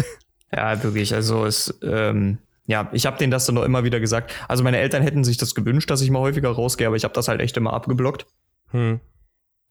ja, 0.52 0.82
wirklich. 0.82 1.14
Also 1.14 1.46
es, 1.46 1.78
ähm, 1.82 2.38
ja, 2.68 2.90
ich 2.92 3.06
habe 3.06 3.16
denen 3.16 3.30
das 3.30 3.46
dann 3.46 3.54
noch 3.54 3.64
immer 3.64 3.82
wieder 3.82 3.98
gesagt. 3.98 4.34
Also 4.46 4.62
meine 4.62 4.76
Eltern 4.76 5.02
hätten 5.02 5.24
sich 5.24 5.38
das 5.38 5.54
gewünscht, 5.54 5.90
dass 5.90 6.02
ich 6.02 6.10
mal 6.10 6.20
häufiger 6.20 6.50
rausgehe, 6.50 6.86
aber 6.86 6.96
ich 6.96 7.04
habe 7.04 7.14
das 7.14 7.26
halt 7.26 7.40
echt 7.40 7.56
immer 7.56 7.72
abgeblockt. 7.72 8.26
Hm. 8.72 9.00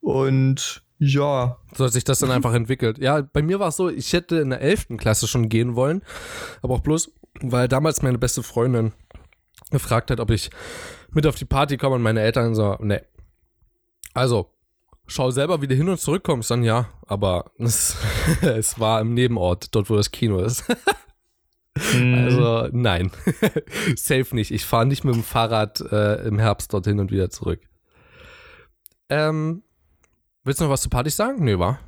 Und 0.01 0.83
ja. 0.97 1.57
So 1.75 1.85
hat 1.85 1.93
sich 1.93 2.05
das 2.05 2.17
dann 2.19 2.31
einfach 2.31 2.55
entwickelt. 2.55 2.97
Ja, 2.97 3.21
bei 3.21 3.43
mir 3.43 3.59
war 3.59 3.67
es 3.67 3.75
so, 3.77 3.87
ich 3.87 4.11
hätte 4.13 4.37
in 4.37 4.49
der 4.49 4.61
11. 4.61 4.97
Klasse 4.97 5.27
schon 5.27 5.47
gehen 5.47 5.75
wollen, 5.75 6.01
aber 6.63 6.73
auch 6.73 6.79
bloß, 6.79 7.11
weil 7.41 7.67
damals 7.67 8.01
meine 8.01 8.17
beste 8.17 8.41
Freundin 8.41 8.93
gefragt 9.69 10.09
hat, 10.09 10.19
ob 10.19 10.31
ich 10.31 10.49
mit 11.11 11.27
auf 11.27 11.35
die 11.35 11.45
Party 11.45 11.77
komme 11.77 11.95
und 11.95 12.01
meine 12.01 12.21
Eltern 12.21 12.55
so, 12.55 12.77
ne. 12.79 13.03
Also, 14.15 14.51
schau 15.05 15.29
selber, 15.29 15.61
wie 15.61 15.67
du 15.67 15.75
hin 15.75 15.87
und 15.87 15.99
zurückkommst, 15.99 16.49
dann 16.49 16.63
ja, 16.63 16.89
aber 17.05 17.51
es, 17.59 17.95
es 18.41 18.79
war 18.79 19.01
im 19.01 19.13
Nebenort, 19.13 19.75
dort 19.75 19.87
wo 19.91 19.95
das 19.95 20.09
Kino 20.09 20.39
ist. 20.39 20.63
Mhm. 21.93 22.13
also, 22.15 22.69
nein. 22.71 23.11
Safe 23.95 24.35
nicht. 24.35 24.51
Ich 24.51 24.65
fahre 24.65 24.85
nicht 24.85 25.03
mit 25.03 25.15
dem 25.15 25.23
Fahrrad 25.23 25.81
äh, 25.91 26.27
im 26.27 26.39
Herbst 26.39 26.73
dorthin 26.73 26.99
und 26.99 27.11
wieder 27.11 27.29
zurück. 27.29 27.61
Ähm, 29.09 29.63
willst 30.43 30.59
du 30.59 30.65
noch 30.65 30.71
was 30.71 30.81
zu 30.81 30.89
Partys 30.89 31.15
sagen? 31.15 31.43
Nee, 31.43 31.57
war. 31.59 31.79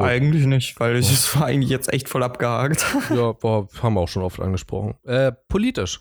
Eigentlich 0.00 0.46
nicht, 0.46 0.80
weil 0.80 0.96
ich 0.96 1.12
es 1.12 1.36
war 1.36 1.46
eigentlich 1.46 1.70
jetzt 1.70 1.92
echt 1.92 2.08
voll 2.08 2.24
abgehakt. 2.24 2.84
ja, 3.10 3.32
boah, 3.32 3.68
haben 3.80 3.94
wir 3.94 4.00
auch 4.00 4.08
schon 4.08 4.22
oft 4.22 4.40
angesprochen. 4.40 4.94
Äh, 5.04 5.32
politisch. 5.48 6.00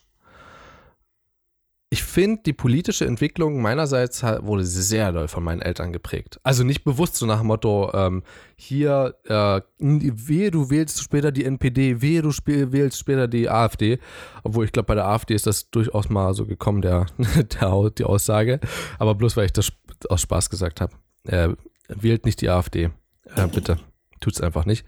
Ich 1.96 2.04
finde, 2.04 2.42
die 2.46 2.52
politische 2.52 3.06
Entwicklung 3.06 3.62
meinerseits 3.62 4.22
wurde 4.22 4.66
sehr 4.66 5.14
doll 5.14 5.30
von 5.30 5.46
meinen 5.46 5.62
Eltern 5.62 5.94
geprägt. 5.94 6.42
Also 6.44 6.66
nicht 6.66 6.84
bewusst 6.84 7.16
so 7.16 7.26
nach 7.26 7.38
dem 7.38 7.48
Motto, 7.48 7.90
ähm, 7.94 8.22
hier, 8.58 9.16
äh, 9.24 9.62
wehe, 9.80 10.52
du 10.52 10.70
wählst 10.70 11.02
später 11.02 11.32
die 11.32 11.46
NPD, 11.46 12.02
wehe, 12.02 12.22
du 12.22 12.32
wählst 12.46 13.00
später 13.00 13.30
die 13.30 13.50
AfD. 13.50 14.00
Obwohl 14.44 14.66
ich 14.66 14.74
glaube, 14.74 14.88
bei 14.88 14.96
der 14.96 15.08
AfD 15.08 15.36
ist 15.36 15.48
das 15.48 15.70
durchaus 15.70 16.10
mal 16.10 16.34
so 16.34 16.46
gekommen, 16.46 16.82
der, 16.82 17.06
der, 17.62 17.90
die 17.92 18.04
Aussage. 18.04 18.60
Aber 19.00 19.16
bloß, 19.16 19.38
weil 19.38 19.46
ich 19.46 19.54
das 19.54 19.72
aus 20.10 20.20
Spaß 20.20 20.50
gesagt 20.50 20.82
habe. 20.82 20.92
Äh, 21.24 21.56
wählt 21.88 22.26
nicht 22.26 22.42
die 22.42 22.50
AfD. 22.50 22.90
Äh, 23.38 23.48
bitte. 23.48 23.78
Tut's 24.20 24.42
einfach 24.42 24.66
nicht. 24.66 24.86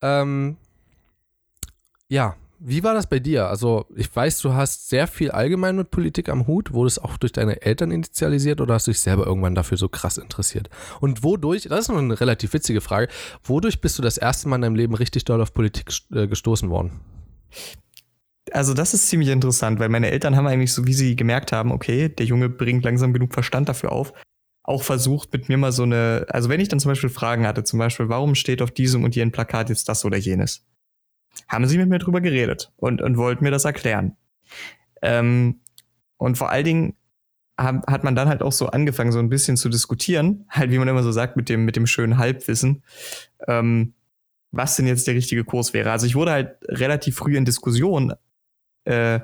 Ähm, 0.00 0.58
ja, 2.08 2.36
wie 2.62 2.84
war 2.84 2.92
das 2.92 3.08
bei 3.08 3.18
dir? 3.18 3.48
Also, 3.48 3.86
ich 3.96 4.14
weiß, 4.14 4.40
du 4.40 4.52
hast 4.52 4.90
sehr 4.90 5.06
viel 5.06 5.30
allgemein 5.30 5.76
mit 5.76 5.90
Politik 5.90 6.28
am 6.28 6.46
Hut. 6.46 6.72
Wurde 6.74 6.88
es 6.88 6.98
auch 6.98 7.16
durch 7.16 7.32
deine 7.32 7.62
Eltern 7.62 7.90
initialisiert 7.90 8.60
oder 8.60 8.74
hast 8.74 8.86
du 8.86 8.90
dich 8.90 9.00
selber 9.00 9.26
irgendwann 9.26 9.54
dafür 9.54 9.78
so 9.78 9.88
krass 9.88 10.18
interessiert? 10.18 10.68
Und 11.00 11.24
wodurch, 11.24 11.62
das 11.62 11.80
ist 11.80 11.88
noch 11.88 11.96
eine 11.96 12.20
relativ 12.20 12.52
witzige 12.52 12.82
Frage, 12.82 13.08
wodurch 13.42 13.80
bist 13.80 13.98
du 13.98 14.02
das 14.02 14.18
erste 14.18 14.48
Mal 14.48 14.56
in 14.56 14.62
deinem 14.62 14.74
Leben 14.74 14.94
richtig 14.94 15.24
doll 15.24 15.40
auf 15.40 15.54
Politik 15.54 15.90
äh, 16.12 16.28
gestoßen 16.28 16.68
worden? 16.68 17.00
Also, 18.52 18.74
das 18.74 18.92
ist 18.92 19.08
ziemlich 19.08 19.30
interessant, 19.30 19.80
weil 19.80 19.88
meine 19.88 20.10
Eltern 20.10 20.36
haben 20.36 20.46
eigentlich 20.46 20.74
so, 20.74 20.86
wie 20.86 20.92
sie 20.94 21.16
gemerkt 21.16 21.52
haben, 21.52 21.72
okay, 21.72 22.10
der 22.10 22.26
Junge 22.26 22.50
bringt 22.50 22.84
langsam 22.84 23.14
genug 23.14 23.32
Verstand 23.32 23.70
dafür 23.70 23.90
auf, 23.90 24.12
auch 24.64 24.82
versucht, 24.82 25.32
mit 25.32 25.48
mir 25.48 25.56
mal 25.56 25.72
so 25.72 25.84
eine, 25.84 26.26
also 26.28 26.50
wenn 26.50 26.60
ich 26.60 26.68
dann 26.68 26.78
zum 26.80 26.90
Beispiel 26.90 27.08
Fragen 27.08 27.46
hatte, 27.46 27.64
zum 27.64 27.78
Beispiel, 27.78 28.10
warum 28.10 28.34
steht 28.34 28.60
auf 28.60 28.70
diesem 28.70 29.02
und 29.04 29.16
jenem 29.16 29.32
Plakat 29.32 29.70
jetzt 29.70 29.88
das 29.88 30.04
oder 30.04 30.18
jenes, 30.18 30.66
haben 31.48 31.66
sie 31.66 31.78
mit 31.78 31.88
mir 31.88 31.98
drüber 31.98 32.20
geredet 32.20 32.72
und, 32.76 33.02
und 33.02 33.16
wollten 33.16 33.44
mir 33.44 33.50
das 33.50 33.64
erklären. 33.64 34.16
Ähm, 35.02 35.60
und 36.16 36.36
vor 36.36 36.50
allen 36.50 36.64
Dingen 36.64 36.96
hat, 37.58 37.86
hat 37.86 38.04
man 38.04 38.14
dann 38.14 38.28
halt 38.28 38.42
auch 38.42 38.52
so 38.52 38.68
angefangen, 38.68 39.12
so 39.12 39.18
ein 39.18 39.28
bisschen 39.28 39.56
zu 39.56 39.68
diskutieren, 39.68 40.46
halt 40.48 40.70
wie 40.70 40.78
man 40.78 40.88
immer 40.88 41.02
so 41.02 41.12
sagt, 41.12 41.36
mit 41.36 41.48
dem, 41.48 41.64
mit 41.64 41.76
dem 41.76 41.86
schönen 41.86 42.18
Halbwissen, 42.18 42.82
ähm, 43.46 43.94
was 44.50 44.76
denn 44.76 44.86
jetzt 44.86 45.06
der 45.06 45.14
richtige 45.14 45.44
Kurs 45.44 45.72
wäre. 45.72 45.90
Also 45.90 46.06
ich 46.06 46.14
wurde 46.14 46.32
halt 46.32 46.56
relativ 46.64 47.16
früh 47.16 47.36
in 47.36 47.44
Diskussion 47.44 48.14
äh, 48.84 49.20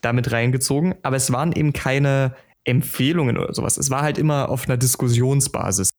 damit 0.00 0.30
reingezogen, 0.32 0.94
aber 1.02 1.16
es 1.16 1.32
waren 1.32 1.52
eben 1.52 1.72
keine 1.72 2.34
Empfehlungen 2.64 3.38
oder 3.38 3.52
sowas. 3.52 3.76
Es 3.76 3.90
war 3.90 4.02
halt 4.02 4.18
immer 4.18 4.48
auf 4.48 4.66
einer 4.66 4.76
Diskussionsbasis. 4.76 5.90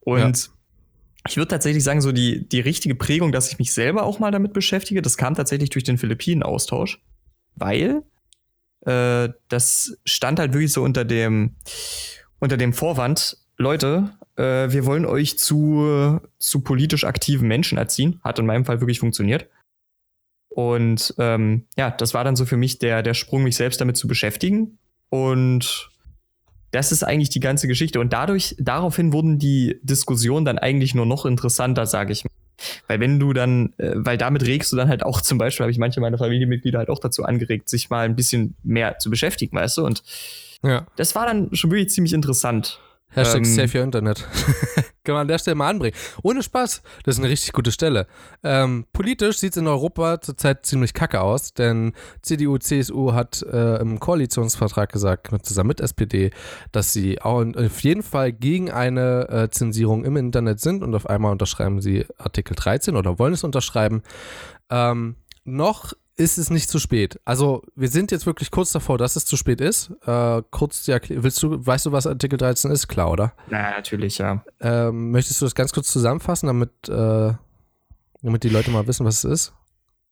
Und 0.00 0.46
ja. 0.46 0.52
Ich 1.28 1.36
würde 1.36 1.48
tatsächlich 1.48 1.84
sagen, 1.84 2.00
so 2.00 2.12
die, 2.12 2.48
die 2.48 2.60
richtige 2.60 2.94
Prägung, 2.94 3.32
dass 3.32 3.50
ich 3.50 3.58
mich 3.58 3.72
selber 3.72 4.04
auch 4.04 4.18
mal 4.18 4.30
damit 4.30 4.52
beschäftige, 4.52 5.02
das 5.02 5.16
kam 5.16 5.34
tatsächlich 5.34 5.70
durch 5.70 5.84
den 5.84 5.98
Philippinen-Austausch, 5.98 7.00
weil 7.54 8.02
äh, 8.80 9.28
das 9.48 9.98
stand 10.04 10.38
halt 10.38 10.52
wirklich 10.52 10.72
so 10.72 10.82
unter 10.82 11.04
dem, 11.04 11.56
unter 12.40 12.56
dem 12.56 12.72
Vorwand, 12.72 13.38
Leute, 13.56 14.10
äh, 14.36 14.72
wir 14.72 14.86
wollen 14.86 15.06
euch 15.06 15.38
zu, 15.38 16.20
zu 16.38 16.60
politisch 16.60 17.04
aktiven 17.04 17.46
Menschen 17.46 17.78
erziehen. 17.78 18.20
Hat 18.24 18.38
in 18.38 18.46
meinem 18.46 18.64
Fall 18.64 18.80
wirklich 18.80 18.98
funktioniert. 18.98 19.48
Und 20.48 21.14
ähm, 21.18 21.66
ja, 21.76 21.90
das 21.90 22.12
war 22.12 22.24
dann 22.24 22.36
so 22.36 22.44
für 22.44 22.56
mich 22.56 22.78
der, 22.78 23.02
der 23.02 23.14
Sprung, 23.14 23.44
mich 23.44 23.56
selbst 23.56 23.80
damit 23.80 23.96
zu 23.96 24.08
beschäftigen. 24.08 24.78
Und 25.08 25.90
das 26.72 26.90
ist 26.90 27.04
eigentlich 27.04 27.28
die 27.28 27.40
ganze 27.40 27.68
Geschichte. 27.68 28.00
Und 28.00 28.12
dadurch, 28.12 28.56
daraufhin 28.58 29.12
wurden 29.12 29.38
die 29.38 29.78
Diskussionen 29.82 30.44
dann 30.44 30.58
eigentlich 30.58 30.94
nur 30.94 31.06
noch 31.06 31.24
interessanter, 31.24 31.86
sage 31.86 32.12
ich 32.12 32.24
mal. 32.24 32.30
Weil 32.88 33.00
wenn 33.00 33.18
du 33.20 33.32
dann, 33.32 33.74
äh, 33.78 33.92
weil 33.94 34.18
damit 34.18 34.46
regst 34.46 34.72
du 34.72 34.76
dann 34.76 34.88
halt 34.88 35.04
auch 35.04 35.20
zum 35.22 35.38
Beispiel, 35.38 35.64
habe 35.64 35.70
ich 35.70 35.78
manche 35.78 36.00
meiner 36.00 36.18
Familienmitglieder 36.18 36.78
halt 36.78 36.88
auch 36.88 36.98
dazu 36.98 37.24
angeregt, 37.24 37.68
sich 37.68 37.90
mal 37.90 38.04
ein 38.04 38.16
bisschen 38.16 38.56
mehr 38.62 38.98
zu 38.98 39.10
beschäftigen, 39.10 39.56
weißt 39.56 39.78
du? 39.78 39.84
Und 39.84 40.02
ja. 40.62 40.86
das 40.96 41.14
war 41.14 41.26
dann 41.26 41.54
schon 41.54 41.70
wirklich 41.70 41.90
ziemlich 41.90 42.14
interessant. 42.14 42.80
Hashtag 43.10 43.38
ähm, 43.38 43.44
Save 43.44 43.78
Your 43.78 43.84
Internet. 43.84 44.26
Kann 45.04 45.14
man 45.14 45.22
an 45.22 45.28
der 45.28 45.38
Stelle 45.38 45.56
mal 45.56 45.68
anbringen. 45.68 45.96
Ohne 46.22 46.44
Spaß, 46.44 46.82
das 47.02 47.16
ist 47.16 47.20
eine 47.20 47.28
richtig 47.28 47.52
gute 47.52 47.72
Stelle. 47.72 48.06
Ähm, 48.44 48.86
politisch 48.92 49.38
sieht 49.38 49.52
es 49.52 49.56
in 49.56 49.66
Europa 49.66 50.20
zurzeit 50.20 50.64
ziemlich 50.64 50.94
kacke 50.94 51.20
aus, 51.20 51.54
denn 51.54 51.92
CDU, 52.22 52.58
CSU 52.58 53.12
hat 53.12 53.42
äh, 53.42 53.80
im 53.80 53.98
Koalitionsvertrag 53.98 54.92
gesagt, 54.92 55.30
zusammen 55.44 55.68
mit 55.68 55.80
SPD, 55.80 56.30
dass 56.70 56.92
sie 56.92 57.20
auf 57.20 57.80
jeden 57.80 58.04
Fall 58.04 58.32
gegen 58.32 58.70
eine 58.70 59.28
äh, 59.28 59.50
Zensierung 59.50 60.04
im 60.04 60.16
Internet 60.16 60.60
sind 60.60 60.84
und 60.84 60.94
auf 60.94 61.06
einmal 61.06 61.32
unterschreiben 61.32 61.80
sie 61.80 62.06
Artikel 62.16 62.54
13 62.54 62.94
oder 62.94 63.18
wollen 63.18 63.32
es 63.32 63.42
unterschreiben. 63.42 64.02
Ähm, 64.70 65.16
noch 65.44 65.94
ist 66.16 66.38
es 66.38 66.50
nicht 66.50 66.68
zu 66.68 66.78
spät. 66.78 67.18
Also 67.24 67.62
wir 67.74 67.88
sind 67.88 68.10
jetzt 68.10 68.26
wirklich 68.26 68.50
kurz 68.50 68.72
davor, 68.72 68.98
dass 68.98 69.16
es 69.16 69.24
zu 69.24 69.36
spät 69.36 69.60
ist. 69.60 69.90
Äh, 70.06 70.42
kurz, 70.50 70.86
ja, 70.86 70.98
willst 71.08 71.42
du, 71.42 71.64
weißt 71.64 71.86
du, 71.86 71.92
was 71.92 72.06
Artikel 72.06 72.36
13 72.36 72.70
ist? 72.70 72.88
Klar, 72.88 73.10
oder? 73.10 73.32
Na, 73.48 73.70
natürlich, 73.70 74.18
ja. 74.18 74.44
Ähm, 74.60 75.10
möchtest 75.10 75.40
du 75.40 75.46
das 75.46 75.54
ganz 75.54 75.72
kurz 75.72 75.90
zusammenfassen, 75.90 76.46
damit, 76.46 76.70
äh, 76.88 77.32
damit 78.22 78.42
die 78.44 78.50
Leute 78.50 78.70
mal 78.70 78.86
wissen, 78.86 79.06
was 79.06 79.24
es 79.24 79.30
ist? 79.30 79.54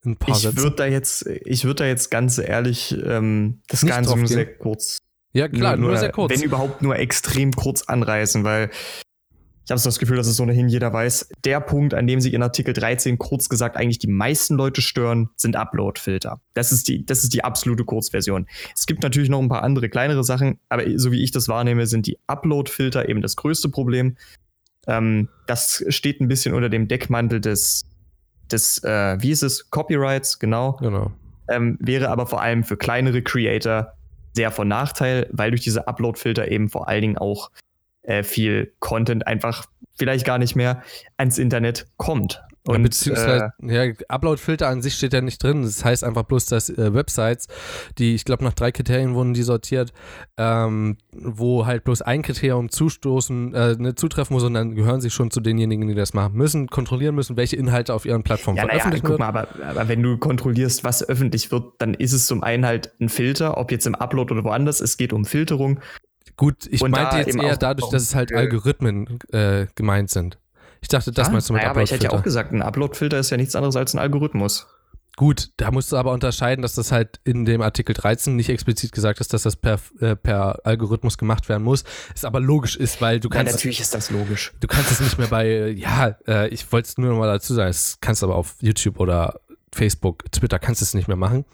Ein 0.05 0.17
paar 0.17 0.35
ich 0.35 0.57
würde 0.57 0.77
da 0.77 0.87
jetzt, 0.87 1.27
ich 1.27 1.65
würde 1.65 1.83
da 1.83 1.87
jetzt 1.87 2.11
ganz 2.11 2.39
ehrlich 2.39 2.97
ähm, 3.05 3.61
das 3.69 3.83
nicht 3.83 3.95
Ganze 3.95 4.17
nur 4.17 4.27
sehr 4.27 4.47
kurz. 4.57 4.99
Ja, 5.33 5.49
klar, 5.49 5.77
nur, 5.77 5.91
nur, 5.91 5.99
sehr 5.99 6.11
kurz. 6.11 6.33
Wenn 6.33 6.43
überhaupt 6.43 6.81
nur 6.81 6.97
extrem 6.97 7.53
kurz 7.53 7.83
anreißen, 7.83 8.43
weil 8.43 8.71
ich 9.71 9.73
habe 9.73 9.79
so 9.79 9.89
das 9.89 10.01
Gefühl, 10.01 10.17
dass 10.17 10.27
es 10.27 10.41
ohnehin 10.41 10.69
jeder 10.69 10.93
weiß, 10.93 11.31
der 11.45 11.61
Punkt, 11.61 11.95
an 11.95 12.09
dem 12.09 12.21
sie 12.21 12.35
in 12.35 12.43
Artikel 12.43 12.75
13 12.75 13.19
kurz 13.19 13.49
gesagt 13.49 13.77
eigentlich 13.77 14.01
die 14.01 14.09
meisten 14.09 14.57
Leute 14.57 14.83
stören, 14.83 15.31
sind 15.37 15.55
Upload-Filter. 15.55 16.41
Das 16.55 16.73
ist 16.73 16.89
die, 16.89 17.07
das 17.07 17.23
ist 17.23 17.35
die 17.35 17.45
absolute 17.45 17.85
Kurzversion. 17.85 18.49
Es 18.77 18.87
gibt 18.87 19.05
natürlich 19.05 19.29
noch 19.29 19.39
ein 19.39 19.49
paar 19.49 19.63
andere 19.63 19.89
kleinere 19.89 20.25
Sachen, 20.25 20.59
aber 20.71 20.83
so 20.99 21.13
wie 21.13 21.23
ich 21.23 21.31
das 21.31 21.47
wahrnehme, 21.47 21.87
sind 21.87 22.09
die 22.09 22.19
Upload-Filter 22.27 23.09
eben 23.09 23.23
das 23.23 23.37
größte 23.37 23.69
Problem. 23.69 24.17
Ähm, 24.89 25.29
das 25.47 25.85
steht 25.87 26.21
ein 26.21 26.27
bisschen 26.27 26.53
unter 26.53 26.69
dem 26.69 26.89
Deckmantel 26.89 27.41
des, 27.41 27.87
des 28.51 28.83
äh, 28.83 29.19
wie 29.21 29.31
ist 29.31 29.45
es, 29.45 29.71
Copyrights, 29.71 30.41
genau. 30.41 30.79
Genau. 30.81 31.13
Ähm, 31.47 31.79
wäre 31.79 32.09
aber 32.09 32.27
vor 32.27 32.43
allem 32.43 32.65
für 32.65 32.77
kleinere 32.77 33.23
Creator 33.23 33.93
sehr 34.35 34.51
von 34.51 34.67
Nachteil, 34.67 35.29
weil 35.31 35.53
durch 35.53 35.63
diese 35.63 35.87
Upload-Filter 35.87 36.51
eben 36.51 36.69
vor 36.71 36.89
allen 36.89 37.03
Dingen 37.03 37.19
auch 37.19 37.53
äh, 38.03 38.23
viel 38.23 38.75
Content 38.79 39.27
einfach 39.27 39.67
vielleicht 39.97 40.25
gar 40.25 40.39
nicht 40.39 40.57
mehr 40.57 40.83
ans 41.19 41.39
Internet 41.39 41.87
kommt. 41.97 42.43
Und, 42.67 42.77
ja, 42.77 42.83
beziehungsweise, 42.83 43.53
äh, 43.63 43.89
ja, 43.89 43.95
Upload-Filter 44.09 44.69
an 44.69 44.83
sich 44.83 44.95
steht 44.95 45.15
ja 45.15 45.23
nicht 45.23 45.43
drin. 45.43 45.63
Das 45.63 45.83
heißt 45.83 46.05
einfach 46.05 46.25
bloß, 46.25 46.45
dass 46.47 46.69
äh, 46.69 46.93
Websites, 46.93 47.49
die, 47.97 48.15
ich 48.15 48.27
glaube, 48.27 48.45
nach 48.45 48.53
drei 48.53 48.71
Kriterien 48.71 49.15
wurden 49.15 49.33
die 49.33 49.43
sortiert, 49.43 49.93
ähm, 50.37 50.99
wo 51.13 51.65
halt 51.65 51.85
bloß 51.85 52.03
ein 52.03 52.21
Kriterium 52.21 52.69
zustoßen, 52.69 53.55
äh, 53.55 53.77
ne, 53.77 53.95
zutreffen 53.95 54.35
muss 54.35 54.45
und 54.45 54.53
dann 54.53 54.75
gehören 54.75 55.01
sie 55.01 55.11
schon 55.11 55.31
zu 55.31 55.41
denjenigen, 55.41 55.89
die 55.89 55.95
das 55.95 56.13
machen 56.13 56.35
müssen, 56.35 56.69
kontrollieren 56.69 57.15
müssen, 57.15 57.39
welche 57.39 57.57
Inhalte 57.57 57.95
auf 57.95 58.05
ihren 58.05 58.23
Plattformen 58.23 58.59
ja, 58.59 58.65
veröffentlicht 58.65 59.05
naja, 59.05 59.17
guck 59.17 59.21
mal, 59.21 59.29
aber, 59.29 59.49
aber 59.65 59.89
wenn 59.89 60.03
du 60.03 60.19
kontrollierst, 60.19 60.85
was 60.85 61.09
öffentlich 61.09 61.51
wird, 61.51 61.65
dann 61.79 61.95
ist 61.95 62.13
es 62.13 62.27
zum 62.27 62.43
einen 62.43 62.67
halt 62.67 62.93
ein 63.01 63.09
Filter, 63.09 63.57
ob 63.57 63.73
jetzt 63.73 63.87
im 63.87 63.95
Upload 63.95 64.35
oder 64.35 64.45
woanders, 64.45 64.83
es 64.83 64.99
geht 64.99 65.15
um 65.15 65.25
Filterung 65.25 65.81
Gut, 66.41 66.67
ich 66.71 66.81
und 66.81 66.93
meinte 66.93 67.19
jetzt 67.19 67.37
eher 67.37 67.59
dadurch, 67.59 67.91
dass 67.91 68.03
es 68.03 68.15
halt 68.15 68.33
Algorithmen 68.33 69.19
äh, 69.31 69.67
gemeint 69.75 70.09
sind. 70.09 70.39
Ich 70.81 70.89
dachte, 70.89 71.13
das 71.13 71.29
ah, 71.29 71.33
meinst 71.33 71.51
du 71.51 71.53
mit 71.53 71.61
naja, 71.61 71.71
aber 71.71 71.83
ich 71.83 71.91
hätte 71.91 72.05
ja 72.05 72.13
auch 72.13 72.23
gesagt, 72.23 72.51
ein 72.51 72.63
Upload-Filter 72.63 73.19
ist 73.19 73.29
ja 73.29 73.37
nichts 73.37 73.55
anderes 73.55 73.77
als 73.77 73.93
ein 73.93 73.99
Algorithmus. 73.99 74.67
Gut, 75.17 75.51
da 75.59 75.71
musst 75.71 75.93
du 75.93 75.99
aber 75.99 76.13
unterscheiden, 76.13 76.63
dass 76.63 76.73
das 76.77 76.93
halt 76.93 77.21
in 77.25 77.45
dem 77.45 77.61
Artikel 77.61 77.93
13 77.93 78.37
nicht 78.37 78.49
explizit 78.49 78.93
gesagt 78.93 79.21
ist, 79.21 79.35
dass 79.35 79.43
das 79.43 79.55
per, 79.57 79.81
äh, 80.01 80.17
per 80.17 80.65
Algorithmus 80.65 81.19
gemacht 81.19 81.51
werden 81.51 81.63
muss. 81.63 81.85
Es 82.15 82.25
aber 82.25 82.41
logisch 82.41 82.75
ist, 82.75 83.03
weil 83.03 83.21
du 83.21 83.29
kannst. 83.29 83.53
Ja, 83.53 83.57
natürlich 83.57 83.81
ist 83.81 83.93
das 83.93 84.09
logisch. 84.11 84.55
Du 84.61 84.67
kannst 84.67 84.91
es 84.91 85.01
nicht 85.01 85.19
mehr 85.19 85.29
bei, 85.29 85.69
ja, 85.69 86.17
äh, 86.27 86.49
ich 86.49 86.73
wollte 86.73 86.89
es 86.89 86.97
nur 86.97 87.11
noch 87.11 87.19
mal 87.19 87.27
dazu 87.27 87.53
sagen, 87.53 87.69
das 87.69 87.99
kannst 88.01 88.23
du 88.23 88.27
aber 88.29 88.37
auf 88.37 88.55
YouTube 88.61 88.99
oder 88.99 89.41
Facebook, 89.75 90.25
Twitter 90.33 90.59
kannst 90.59 90.81
du 90.81 90.85
es 90.85 90.95
nicht 90.95 91.07
mehr 91.07 91.19
machen. 91.19 91.45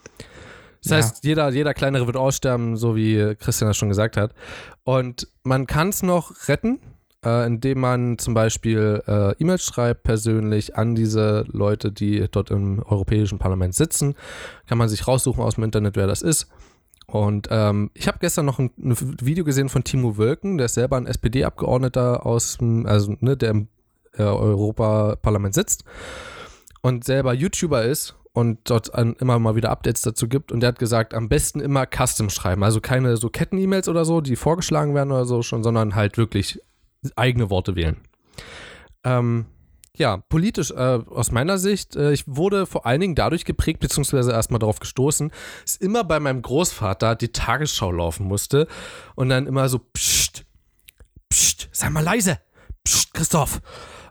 Das 0.87 0.90
ja. 0.90 0.97
heißt, 0.99 1.25
jeder, 1.25 1.50
jeder 1.50 1.75
kleinere 1.75 2.07
wird 2.07 2.16
aussterben, 2.16 2.76
so 2.76 2.95
wie 2.95 3.35
Christian 3.37 3.69
das 3.69 3.76
schon 3.76 3.88
gesagt 3.88 4.16
hat. 4.16 4.33
Und 4.85 5.28
man 5.43 5.66
kann 5.66 5.88
es 5.88 6.02
noch 6.02 6.49
retten, 6.49 6.78
äh, 7.25 7.47
indem 7.47 7.81
man 7.81 8.19
zum 8.19 8.35
Beispiel 8.35 9.02
äh, 9.07 9.33
E-Mails 9.40 9.64
schreibt 9.64 10.05
persönlich 10.05 10.76
an 10.76 10.95
diese 10.95 11.45
Leute, 11.49 11.90
die 11.90 12.26
dort 12.31 12.50
im 12.50 12.83
Europäischen 12.85 13.38
Parlament 13.38 13.75
sitzen. 13.75 14.14
Kann 14.69 14.78
man 14.78 14.88
sich 14.88 15.09
raussuchen 15.09 15.43
aus 15.43 15.57
dem 15.57 15.64
Internet, 15.64 15.97
wer 15.97 16.07
das 16.07 16.23
ist. 16.23 16.49
Und 17.07 17.49
ähm, 17.50 17.90
ich 17.95 18.07
habe 18.07 18.19
gestern 18.21 18.47
noch 18.47 18.59
ein, 18.59 18.71
ein, 18.78 18.97
Video 19.21 19.45
gesehen 19.45 19.69
von 19.69 19.85
Timo 19.85 20.19
Wölken, 20.19 20.57
der 20.57 20.66
ist 20.66 20.75
selber 20.75 20.97
ein 20.97 21.07
SPD-Abgeordneter 21.07 22.26
aus 22.26 22.59
dem, 22.59 22.87
also 22.87 23.16
ne, 23.21 23.37
der 23.37 23.50
im 23.50 23.69
äh, 24.14 24.23
Europaparlament 24.23 25.55
sitzt 25.55 25.85
und 26.83 27.05
selber 27.05 27.33
YouTuber 27.33 27.85
ist 27.85 28.14
und 28.37 28.59
dort 28.64 28.90
immer 28.90 29.38
mal 29.38 29.57
wieder 29.57 29.71
Updates 29.71 30.02
dazu 30.02 30.28
gibt. 30.28 30.52
Und 30.52 30.61
der 30.61 30.69
hat 30.69 30.78
gesagt, 30.78 31.14
am 31.14 31.31
besten 31.31 31.59
immer 31.59 31.87
Custom 31.87 32.28
schreiben. 32.28 32.62
Also 32.64 32.83
keine 32.83 33.16
so 33.16 33.31
Ketten-E-Mails 33.31 33.88
oder 33.88 34.05
so, 34.05 34.21
die 34.21 34.37
vorgeschlagen 34.37 34.95
werden 34.95 35.11
oder 35.11 35.25
so 35.25 35.40
schon, 35.40 35.62
sondern 35.62 35.95
halt 35.95 36.19
wirklich 36.19 36.61
eigene 37.16 37.49
Worte 37.49 37.76
wählen. 37.76 37.97
Ähm, 39.05 39.47
ja, 39.97 40.19
politisch 40.19 40.71
äh, 40.71 40.75
aus 40.75 41.33
meiner 41.33 41.57
Sicht, 41.57 41.97
äh, 41.97 42.12
ich 42.12 42.25
wurde 42.26 42.66
vor 42.66 42.85
allen 42.85 43.00
Dingen 43.00 43.14
dadurch 43.14 43.47
geprägt, 43.47 43.81
beziehungsweise 43.81 44.33
erstmal 44.33 44.59
darauf 44.59 44.81
gestoßen, 44.81 45.33
dass 45.62 45.76
immer 45.76 46.05
bei 46.05 46.21
meinem 46.21 46.43
Großvater 46.43 47.14
die 47.14 47.33
Tagesschau 47.33 47.90
laufen 47.90 48.26
musste 48.26 48.69
und 49.14 49.31
dann 49.31 49.47
immer 49.47 49.71
so, 49.71 49.78
pst, 49.78 50.45
pst, 51.33 51.71
sei 51.73 51.88
mal 51.88 52.05
leise, 52.05 52.38
pst, 52.87 53.14
Christoph, 53.14 53.62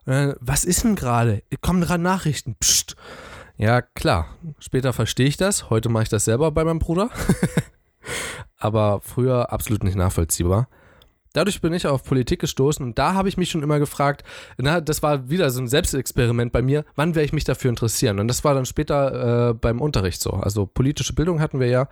äh, 0.07 0.33
was 0.39 0.65
ist 0.65 0.83
denn 0.83 0.95
gerade? 0.95 1.43
Kommen 1.61 1.81
gerade 1.81 2.01
Nachrichten, 2.01 2.55
pst. 2.59 2.95
Ja, 3.57 3.81
klar. 3.81 4.37
Später 4.59 4.93
verstehe 4.93 5.27
ich 5.27 5.37
das. 5.37 5.69
Heute 5.69 5.89
mache 5.89 6.03
ich 6.03 6.09
das 6.09 6.25
selber 6.25 6.51
bei 6.51 6.63
meinem 6.63 6.79
Bruder. 6.79 7.09
Aber 8.57 8.99
früher 9.01 9.51
absolut 9.51 9.83
nicht 9.83 9.95
nachvollziehbar. 9.95 10.67
Dadurch 11.33 11.59
bin 11.59 11.73
ich 11.73 11.85
auf 11.85 12.03
Politik 12.03 12.39
gestoßen 12.39 12.85
und 12.85 12.97
da 12.97 13.13
habe 13.13 13.27
ich 13.27 13.35
mich 13.35 13.49
schon 13.49 13.61
immer 13.61 13.77
gefragt, 13.77 14.23
na, 14.57 14.79
das 14.79 15.03
war 15.03 15.29
wieder 15.29 15.49
so 15.49 15.61
ein 15.61 15.67
Selbstexperiment 15.67 16.53
bei 16.53 16.61
mir, 16.61 16.85
wann 16.95 17.13
werde 17.13 17.25
ich 17.25 17.33
mich 17.33 17.43
dafür 17.43 17.69
interessieren? 17.69 18.19
Und 18.19 18.29
das 18.29 18.45
war 18.45 18.53
dann 18.53 18.65
später 18.65 19.49
äh, 19.49 19.53
beim 19.53 19.81
Unterricht 19.81 20.21
so. 20.21 20.31
Also 20.31 20.65
politische 20.65 21.13
Bildung 21.13 21.41
hatten 21.41 21.59
wir 21.59 21.67
ja. 21.67 21.89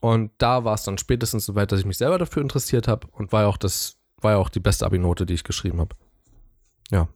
Und 0.00 0.30
da 0.36 0.64
war 0.64 0.74
es 0.74 0.82
dann 0.82 0.98
spätestens 0.98 1.46
so 1.46 1.54
weit, 1.54 1.72
dass 1.72 1.80
ich 1.80 1.86
mich 1.86 1.96
selber 1.96 2.18
dafür 2.18 2.42
interessiert 2.42 2.86
habe 2.86 3.06
und 3.12 3.32
war 3.32 3.42
ja 3.42 3.48
auch 3.48 3.56
das, 3.56 3.96
war 4.20 4.32
ja 4.32 4.38
auch 4.38 4.50
die 4.50 4.60
beste 4.60 4.84
Abi-Note, 4.84 5.24
die 5.24 5.34
ich 5.34 5.44
geschrieben 5.44 5.80
habe. 5.80 5.96
Ja. 6.90 7.08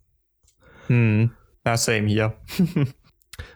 Hm. 0.87 1.31
Ja, 1.67 1.77
same 1.77 2.09
hier. 2.09 2.35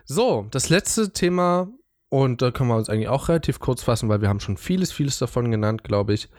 So, 0.05 0.47
das 0.51 0.69
letzte 0.69 1.13
Thema, 1.13 1.69
und 2.09 2.41
da 2.41 2.51
können 2.51 2.69
wir 2.69 2.75
uns 2.75 2.89
eigentlich 2.89 3.09
auch 3.09 3.29
relativ 3.29 3.59
kurz 3.59 3.83
fassen, 3.83 4.09
weil 4.09 4.21
wir 4.21 4.29
haben 4.29 4.39
schon 4.39 4.57
vieles, 4.57 4.91
vieles 4.91 5.19
davon 5.19 5.51
genannt, 5.51 5.83
glaube 5.83 6.13
ich, 6.13 6.29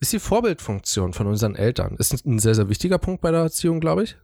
ist 0.00 0.12
die 0.12 0.18
Vorbildfunktion 0.18 1.12
von 1.12 1.26
unseren 1.26 1.54
Eltern. 1.54 1.96
Ist 1.96 2.24
ein 2.26 2.38
sehr, 2.38 2.54
sehr 2.54 2.68
wichtiger 2.68 2.98
Punkt 2.98 3.22
bei 3.22 3.30
der 3.30 3.40
Erziehung, 3.40 3.80
glaube 3.80 4.04
ich. 4.04 4.16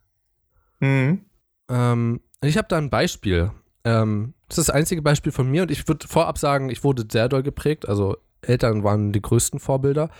Mhm. 0.80 1.24
Ähm, 1.70 2.20
ich 2.42 2.58
habe 2.58 2.68
da 2.68 2.76
ein 2.76 2.90
Beispiel. 2.90 3.52
Ähm, 3.84 4.34
das 4.48 4.58
ist 4.58 4.68
das 4.68 4.74
einzige 4.74 5.02
Beispiel 5.02 5.32
von 5.32 5.50
mir 5.50 5.62
und 5.62 5.70
ich 5.70 5.88
würde 5.88 6.06
vorab 6.06 6.38
sagen, 6.38 6.68
ich 6.68 6.84
wurde 6.84 7.04
sehr 7.10 7.28
doll 7.28 7.42
geprägt. 7.42 7.88
Also 7.88 8.16
Eltern 8.42 8.84
waren 8.84 9.12
die 9.12 9.22
größten 9.22 9.60
Vorbilder. 9.60 10.10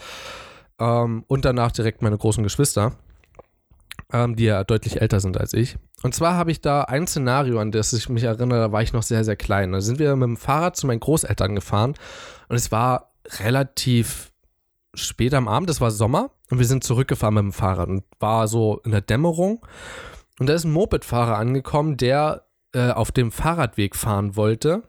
Ähm, 0.79 1.25
und 1.27 1.45
danach 1.45 1.73
direkt 1.73 2.03
meine 2.03 2.17
großen 2.17 2.43
Geschwister 2.43 2.97
ähm, 4.13 4.37
die 4.37 4.45
ja 4.45 4.63
deutlich 4.65 5.01
älter 5.01 5.21
sind 5.21 5.39
als 5.39 5.53
ich. 5.53 5.77
Und 6.03 6.15
zwar 6.15 6.35
habe 6.35 6.51
ich 6.51 6.61
da 6.61 6.83
ein 6.83 7.07
Szenario, 7.07 7.59
an 7.59 7.73
das 7.73 7.93
ich 7.93 8.09
mich 8.09 8.25
erinnere, 8.25 8.59
da 8.61 8.73
war 8.73 8.83
ich 8.83 8.93
noch 8.93 9.03
sehr, 9.03 9.25
sehr 9.25 9.37
klein. 9.37 9.73
Da 9.73 9.81
sind 9.81 9.99
wir 9.99 10.15
mit 10.17 10.29
dem 10.29 10.37
Fahrrad 10.37 10.77
zu 10.77 10.87
meinen 10.87 11.01
Großeltern 11.01 11.55
gefahren 11.55 11.95
und 12.49 12.57
es 12.57 12.71
war 12.71 13.09
relativ 13.39 14.33
spät 14.95 15.33
am 15.35 15.49
Abend, 15.49 15.71
es 15.71 15.81
war 15.81 15.91
Sommer 15.91 16.31
und 16.51 16.59
wir 16.59 16.67
sind 16.67 16.85
zurückgefahren 16.85 17.35
mit 17.35 17.45
dem 17.45 17.53
Fahrrad 17.53 17.89
und 17.89 18.05
war 18.21 18.49
so 18.49 18.81
in 18.85 18.91
der 18.91 19.01
Dämmerung. 19.01 19.65
Und 20.39 20.49
da 20.49 20.55
ist 20.55 20.65
ein 20.65 20.73
Mopedfahrer 20.73 21.39
angekommen, 21.39 21.97
der 21.97 22.45
äh, 22.75 22.91
auf 22.91 23.13
dem 23.13 23.33
Fahrradweg 23.33 23.97
fahren 23.97 24.37
wollte, 24.37 24.83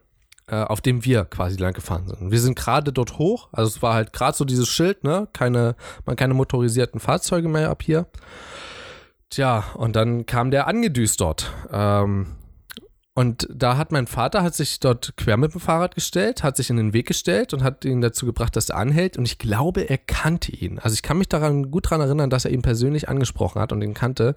äh, 0.48 0.56
auf 0.56 0.82
dem 0.82 1.06
wir 1.06 1.26
quasi 1.26 1.58
lang 1.58 1.74
gefahren 1.74 2.08
sind. 2.08 2.32
Wir 2.32 2.40
sind 2.40 2.58
gerade 2.58 2.92
dort 2.92 3.18
hoch, 3.18 3.50
also 3.52 3.70
es 3.70 3.82
war 3.82 3.94
halt 3.94 4.14
gerade 4.14 4.36
so 4.36 4.46
dieses 4.46 4.68
Schild, 4.68 5.04
ne, 5.04 5.28
keine, 5.32 5.76
man 6.06 6.16
keine 6.16 6.34
motorisierten 6.34 7.00
Fahrzeuge 7.00 7.48
mehr 7.48 7.70
ab 7.70 7.84
hier. 7.84 8.08
Tja, 9.34 9.64
und 9.74 9.96
dann 9.96 10.28
kam 10.28 10.52
der 10.52 10.68
angedüst 10.68 11.20
dort. 11.20 11.52
Ähm, 11.72 12.28
und 13.16 13.48
da 13.52 13.78
hat 13.78 13.92
mein 13.92 14.06
Vater 14.06 14.44
hat 14.44 14.54
sich 14.54 14.80
dort 14.80 15.18
quer 15.18 15.38
mit 15.38 15.54
dem 15.54 15.60
Fahrrad 15.60 15.96
gestellt, 15.96 16.44
hat 16.44 16.56
sich 16.56 16.70
in 16.70 16.78
den 16.78 16.94
Weg 16.94 17.08
gestellt 17.08 17.52
und 17.52 17.64
hat 17.64 17.84
ihn 17.84 18.02
dazu 18.02 18.28
gebracht, 18.28 18.56
dass 18.56 18.70
er 18.70 18.78
anhält. 18.78 19.18
Und 19.18 19.26
ich 19.26 19.40
glaube, 19.40 19.90
er 19.90 19.98
kannte 19.98 20.52
ihn. 20.52 20.78
Also 20.78 20.94
ich 20.94 21.02
kann 21.02 21.18
mich 21.18 21.30
daran 21.30 21.72
gut 21.72 21.86
daran 21.86 22.02
erinnern, 22.02 22.30
dass 22.30 22.46
er 22.46 22.52
ihn 22.52 22.62
persönlich 22.62 23.10
angesprochen 23.10 23.60
hat 23.60 23.72
und 23.72 23.82
ihn 23.82 23.96
kannte 23.96 24.36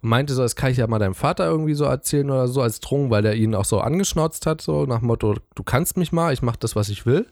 und 0.00 0.08
meinte 0.08 0.34
so, 0.34 0.42
das 0.42 0.56
kann 0.56 0.72
ich 0.72 0.78
ja 0.78 0.88
mal 0.88 0.98
deinem 0.98 1.14
Vater 1.14 1.46
irgendwie 1.46 1.74
so 1.74 1.84
erzählen 1.84 2.28
oder 2.28 2.48
so 2.48 2.62
als 2.62 2.80
Drohung, 2.80 3.10
weil 3.10 3.24
er 3.24 3.36
ihn 3.36 3.54
auch 3.54 3.64
so 3.64 3.78
angeschnauzt 3.78 4.46
hat, 4.46 4.60
so 4.60 4.86
nach 4.86 4.98
dem 4.98 5.06
Motto, 5.06 5.36
du 5.54 5.62
kannst 5.62 5.96
mich 5.96 6.10
mal, 6.10 6.32
ich 6.32 6.42
mach 6.42 6.56
das, 6.56 6.74
was 6.74 6.88
ich 6.88 7.06
will. 7.06 7.28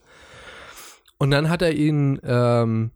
Und 1.19 1.33
dann 1.33 1.49
hat 1.49 1.61
er 1.61 1.73
ihn 1.73 2.21
ähm, 2.23 2.93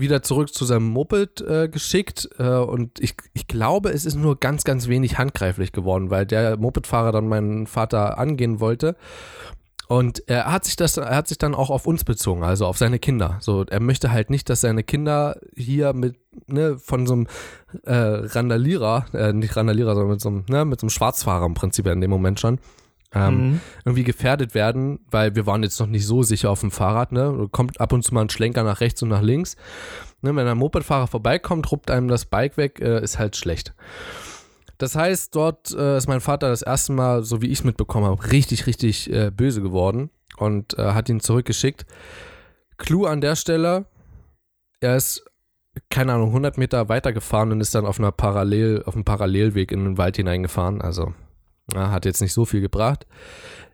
wieder 0.00 0.22
zurück 0.22 0.52
zu 0.52 0.64
seinem 0.64 0.88
Moped 0.88 1.40
äh, 1.42 1.68
geschickt 1.68 2.28
äh, 2.38 2.44
und 2.44 2.98
ich, 3.00 3.14
ich 3.34 3.46
glaube, 3.46 3.90
es 3.90 4.04
ist 4.04 4.16
nur 4.16 4.38
ganz, 4.38 4.64
ganz 4.64 4.88
wenig 4.88 5.18
handgreiflich 5.18 5.72
geworden, 5.72 6.10
weil 6.10 6.26
der 6.26 6.56
Mopedfahrer 6.56 7.12
dann 7.12 7.28
meinen 7.28 7.66
Vater 7.66 8.18
angehen 8.18 8.60
wollte. 8.60 8.96
Und 9.90 10.22
er 10.28 10.52
hat 10.52 10.64
sich 10.64 10.76
das, 10.76 10.96
er 10.96 11.16
hat 11.16 11.26
sich 11.26 11.38
dann 11.38 11.52
auch 11.52 11.68
auf 11.68 11.84
uns 11.84 12.04
bezogen, 12.04 12.44
also 12.44 12.64
auf 12.64 12.78
seine 12.78 13.00
Kinder. 13.00 13.38
So, 13.40 13.64
er 13.64 13.80
möchte 13.80 14.12
halt 14.12 14.30
nicht, 14.30 14.48
dass 14.48 14.60
seine 14.60 14.84
Kinder 14.84 15.40
hier 15.56 15.94
mit, 15.94 16.16
ne, 16.46 16.78
von 16.78 17.08
so 17.08 17.14
einem 17.14 17.26
äh, 17.82 17.92
Randalierer, 17.92 19.06
äh, 19.14 19.32
nicht 19.32 19.56
Randalierer, 19.56 19.96
sondern 19.96 20.12
mit 20.12 20.20
so 20.20 20.28
einem, 20.28 20.44
ne, 20.48 20.64
mit 20.64 20.78
so 20.78 20.84
einem 20.84 20.90
Schwarzfahrer 20.90 21.44
im 21.44 21.54
Prinzip 21.54 21.86
in 21.88 22.00
dem 22.00 22.10
Moment 22.10 22.38
schon, 22.38 22.60
ähm, 23.12 23.34
mhm. 23.34 23.60
irgendwie 23.84 24.04
gefährdet 24.04 24.54
werden, 24.54 25.00
weil 25.10 25.34
wir 25.34 25.46
waren 25.46 25.62
jetzt 25.62 25.80
noch 25.80 25.86
nicht 25.86 26.06
so 26.06 26.22
sicher 26.22 26.50
auf 26.50 26.60
dem 26.60 26.70
Fahrrad, 26.70 27.12
ne? 27.12 27.48
Kommt 27.50 27.80
ab 27.80 27.92
und 27.92 28.02
zu 28.02 28.14
mal 28.14 28.22
ein 28.22 28.30
Schlenker 28.30 28.62
nach 28.62 28.80
rechts 28.80 29.02
und 29.02 29.08
nach 29.08 29.22
links. 29.22 29.56
Ne, 30.22 30.36
wenn 30.36 30.46
ein 30.46 30.58
Mopedfahrer 30.58 31.06
vorbeikommt, 31.06 31.70
ruppt 31.72 31.90
einem 31.90 32.08
das 32.08 32.26
Bike 32.26 32.56
weg, 32.56 32.80
äh, 32.80 33.02
ist 33.02 33.18
halt 33.18 33.36
schlecht. 33.36 33.74
Das 34.78 34.94
heißt, 34.94 35.34
dort 35.34 35.72
äh, 35.72 35.96
ist 35.96 36.08
mein 36.08 36.20
Vater 36.20 36.48
das 36.48 36.62
erste 36.62 36.92
Mal, 36.92 37.22
so 37.22 37.42
wie 37.42 37.46
ich 37.46 37.60
es 37.60 37.64
mitbekommen 37.64 38.06
habe, 38.06 38.30
richtig, 38.30 38.66
richtig 38.66 39.12
äh, 39.12 39.30
böse 39.30 39.60
geworden 39.60 40.10
und 40.36 40.78
äh, 40.78 40.92
hat 40.92 41.08
ihn 41.08 41.20
zurückgeschickt. 41.20 41.86
Clou 42.78 43.06
an 43.06 43.20
der 43.20 43.36
Stelle, 43.36 43.86
er 44.80 44.96
ist, 44.96 45.24
keine 45.90 46.14
Ahnung, 46.14 46.28
100 46.28 46.56
Meter 46.58 46.88
weitergefahren 46.88 47.52
und 47.52 47.60
ist 47.60 47.74
dann 47.74 47.86
auf 47.86 47.98
einer 47.98 48.12
Parallel, 48.12 48.82
auf 48.86 48.94
einem 48.94 49.04
Parallelweg 49.04 49.70
in 49.72 49.84
den 49.84 49.98
Wald 49.98 50.16
hineingefahren. 50.16 50.80
Also 50.80 51.12
ja, 51.74 51.90
hat 51.90 52.04
jetzt 52.04 52.20
nicht 52.20 52.32
so 52.32 52.44
viel 52.44 52.60
gebracht. 52.60 53.06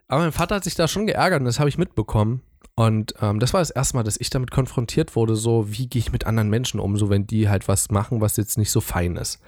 Aber 0.08 0.22
mein 0.22 0.32
Vater 0.32 0.56
hat 0.56 0.64
sich 0.64 0.74
da 0.74 0.88
schon 0.88 1.06
geärgert 1.06 1.40
und 1.40 1.46
das 1.46 1.58
habe 1.58 1.68
ich 1.68 1.78
mitbekommen. 1.78 2.42
Und 2.74 3.14
ähm, 3.22 3.40
das 3.40 3.54
war 3.54 3.60
das 3.60 3.70
erste 3.70 3.96
Mal, 3.96 4.02
dass 4.02 4.20
ich 4.20 4.30
damit 4.30 4.50
konfrontiert 4.50 5.16
wurde, 5.16 5.34
so 5.34 5.72
wie 5.72 5.88
gehe 5.88 6.00
ich 6.00 6.12
mit 6.12 6.26
anderen 6.26 6.50
Menschen 6.50 6.78
um, 6.78 6.96
so 6.96 7.08
wenn 7.08 7.26
die 7.26 7.48
halt 7.48 7.68
was 7.68 7.90
machen, 7.90 8.20
was 8.20 8.36
jetzt 8.36 8.58
nicht 8.58 8.70
so 8.70 8.80
fein 8.80 9.16
ist. 9.16 9.40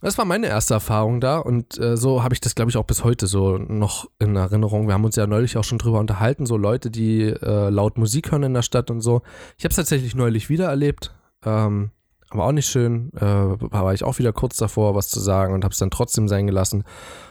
Das 0.00 0.18
war 0.18 0.26
meine 0.26 0.48
erste 0.48 0.74
Erfahrung 0.74 1.20
da 1.20 1.38
und 1.38 1.78
äh, 1.78 1.96
so 1.96 2.22
habe 2.22 2.34
ich 2.34 2.40
das, 2.40 2.54
glaube 2.54 2.70
ich, 2.70 2.76
auch 2.76 2.84
bis 2.84 3.04
heute 3.04 3.26
so 3.26 3.56
noch 3.56 4.10
in 4.18 4.36
Erinnerung. 4.36 4.86
Wir 4.86 4.94
haben 4.94 5.04
uns 5.04 5.16
ja 5.16 5.26
neulich 5.26 5.56
auch 5.56 5.64
schon 5.64 5.78
drüber 5.78 5.98
unterhalten, 5.98 6.44
so 6.44 6.58
Leute, 6.58 6.90
die 6.90 7.22
äh, 7.22 7.70
laut 7.70 7.96
Musik 7.96 8.30
hören 8.30 8.42
in 8.42 8.52
der 8.52 8.62
Stadt 8.62 8.90
und 8.90 9.00
so. 9.00 9.22
Ich 9.56 9.64
habe 9.64 9.70
es 9.70 9.76
tatsächlich 9.76 10.14
neulich 10.14 10.50
wieder 10.50 10.66
erlebt. 10.66 11.14
Ähm, 11.44 11.90
aber 12.34 12.46
auch 12.46 12.52
nicht 12.52 12.68
schön. 12.68 13.12
Äh, 13.16 13.20
war 13.22 13.94
ich 13.94 14.04
auch 14.04 14.18
wieder 14.18 14.32
kurz 14.32 14.56
davor, 14.56 14.94
was 14.94 15.08
zu 15.08 15.20
sagen 15.20 15.54
und 15.54 15.64
habe 15.64 15.72
es 15.72 15.78
dann 15.78 15.90
trotzdem 15.90 16.28
sein 16.28 16.46
gelassen, 16.46 16.84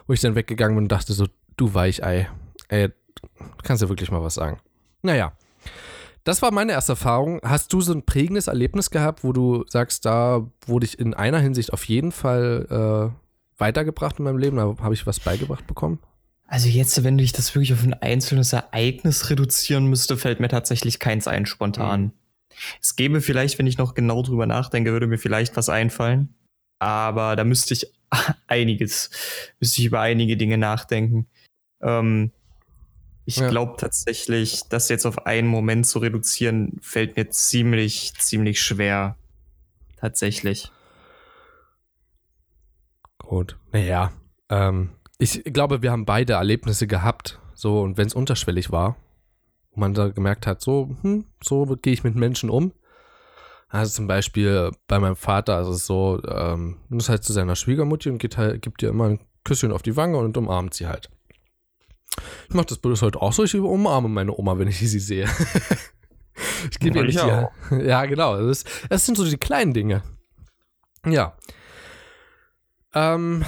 wo 0.07 0.13
ich 0.13 0.21
dann 0.21 0.35
weggegangen 0.35 0.75
bin 0.75 0.85
und 0.85 0.91
dachte 0.91 1.13
so, 1.13 1.27
du 1.57 1.73
Weichei, 1.73 2.29
ey, 2.69 2.89
kannst 3.63 3.83
ja 3.83 3.89
wirklich 3.89 4.11
mal 4.11 4.23
was 4.23 4.35
sagen. 4.35 4.59
Naja, 5.01 5.33
das 6.23 6.41
war 6.41 6.51
meine 6.51 6.71
erste 6.71 6.93
Erfahrung. 6.93 7.39
Hast 7.43 7.73
du 7.73 7.81
so 7.81 7.93
ein 7.93 8.05
prägendes 8.05 8.47
Erlebnis 8.47 8.89
gehabt, 8.89 9.23
wo 9.23 9.33
du 9.33 9.65
sagst, 9.67 10.05
da 10.05 10.47
wurde 10.65 10.85
ich 10.85 10.97
in 10.97 11.13
einer 11.13 11.39
Hinsicht 11.39 11.73
auf 11.73 11.83
jeden 11.85 12.11
Fall 12.11 13.11
äh, 13.13 13.59
weitergebracht 13.59 14.19
in 14.19 14.25
meinem 14.25 14.37
Leben? 14.37 14.57
Da 14.57 14.75
habe 14.81 14.93
ich 14.93 15.05
was 15.05 15.19
beigebracht 15.19 15.67
bekommen? 15.67 15.99
Also 16.47 16.69
jetzt, 16.69 17.03
wenn 17.03 17.19
ich 17.19 17.33
das 17.33 17.55
wirklich 17.55 17.73
auf 17.73 17.83
ein 17.83 17.93
einzelnes 17.93 18.53
Ereignis 18.53 19.29
reduzieren 19.29 19.87
müsste, 19.87 20.17
fällt 20.17 20.39
mir 20.39 20.49
tatsächlich 20.49 20.99
keins 20.99 21.27
ein 21.27 21.45
spontan. 21.45 22.01
Mhm. 22.01 22.11
Es 22.81 22.95
gäbe 22.95 23.21
vielleicht, 23.21 23.59
wenn 23.59 23.67
ich 23.67 23.77
noch 23.77 23.93
genau 23.93 24.21
drüber 24.21 24.45
nachdenke, 24.45 24.91
würde 24.91 25.07
mir 25.07 25.17
vielleicht 25.17 25.55
was 25.55 25.69
einfallen. 25.69 26.35
Aber 26.79 27.35
da 27.35 27.43
müsste 27.43 27.73
ich 27.73 27.87
einiges, 28.47 29.09
müsste 29.59 29.81
ich 29.81 29.87
über 29.87 30.01
einige 30.01 30.37
Dinge 30.37 30.57
nachdenken. 30.57 31.27
Ähm, 31.81 32.31
ich 33.25 33.37
ja. 33.37 33.49
glaube 33.49 33.75
tatsächlich, 33.77 34.63
das 34.69 34.89
jetzt 34.89 35.05
auf 35.05 35.25
einen 35.25 35.47
Moment 35.47 35.87
zu 35.87 35.99
reduzieren, 35.99 36.77
fällt 36.81 37.15
mir 37.15 37.29
ziemlich, 37.29 38.13
ziemlich 38.15 38.61
schwer. 38.61 39.15
Tatsächlich. 39.97 40.71
Gut. 43.19 43.57
Naja. 43.71 44.11
Ähm, 44.49 44.89
ich 45.17 45.43
glaube, 45.45 45.81
wir 45.81 45.91
haben 45.91 46.05
beide 46.05 46.33
Erlebnisse 46.33 46.87
gehabt. 46.87 47.39
So, 47.53 47.81
und 47.81 47.95
wenn 47.97 48.07
es 48.07 48.13
unterschwellig 48.13 48.71
war, 48.71 48.97
wo 49.73 49.79
man 49.79 49.93
da 49.93 50.09
gemerkt 50.09 50.47
hat, 50.47 50.61
so, 50.61 50.95
hm, 51.01 51.25
so 51.43 51.65
gehe 51.81 51.93
ich 51.93 52.03
mit 52.03 52.15
Menschen 52.15 52.49
um. 52.49 52.73
Also 53.69 53.95
zum 53.95 54.07
Beispiel 54.07 54.71
bei 54.87 54.99
meinem 54.99 55.15
Vater 55.15 55.61
ist 55.61 55.67
es 55.67 55.85
so, 55.87 56.21
ähm, 56.27 56.77
ist 56.91 57.09
halt 57.09 57.23
zu 57.23 57.33
seiner 57.33 57.55
Schwiegermutter 57.55 58.11
und 58.11 58.19
geht 58.19 58.37
halt, 58.37 58.61
gibt 58.61 58.83
ihr 58.83 58.89
immer 58.89 59.09
ein 59.09 59.19
Küsschen 59.43 59.71
auf 59.71 59.81
die 59.81 59.97
Wange 59.97 60.17
und 60.17 60.37
umarmt 60.37 60.75
sie 60.75 60.87
halt. 60.87 61.09
Ich 62.47 62.53
mache 62.53 62.67
das 62.67 62.77
bis 62.77 63.01
heute 63.01 63.19
auch 63.19 63.33
so, 63.33 63.43
ich 63.43 63.55
umarme 63.55 64.09
meine 64.09 64.37
Oma, 64.37 64.59
wenn 64.59 64.67
ich 64.67 64.77
sie 64.77 64.99
sehe. 64.99 65.27
ich 66.69 66.79
gebe 66.79 66.99
ihr 66.99 67.05
nicht 67.05 67.19
die, 67.19 67.83
Ja, 67.87 68.05
genau. 68.05 68.37
Das, 68.37 68.63
das, 68.89 69.07
sind 69.07 69.17
so 69.17 69.25
die 69.25 69.37
kleinen 69.37 69.73
Dinge. 69.73 70.03
Ja. 71.07 71.35
Ähm, 72.93 73.43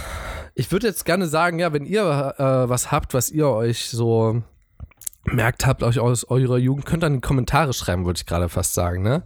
ich 0.56 0.72
würde 0.72 0.88
jetzt 0.88 1.06
gerne 1.06 1.28
sagen, 1.28 1.60
ja, 1.60 1.72
wenn 1.72 1.86
ihr 1.86 2.34
äh, 2.38 2.68
was 2.68 2.92
habt, 2.92 3.14
was 3.14 3.30
ihr 3.30 3.48
euch 3.48 3.90
so 3.90 4.42
merkt 5.26 5.66
habt 5.66 5.84
euch 5.84 6.00
aus 6.00 6.24
eurer 6.26 6.58
Jugend, 6.58 6.86
könnt 6.86 7.04
ihr 7.04 7.08
in 7.08 7.16
die 7.16 7.22
Kommentare 7.22 7.74
schreiben, 7.74 8.06
würde 8.06 8.18
ich 8.18 8.26
gerade 8.26 8.50
fast 8.50 8.74
sagen, 8.74 9.02
ne? 9.02 9.24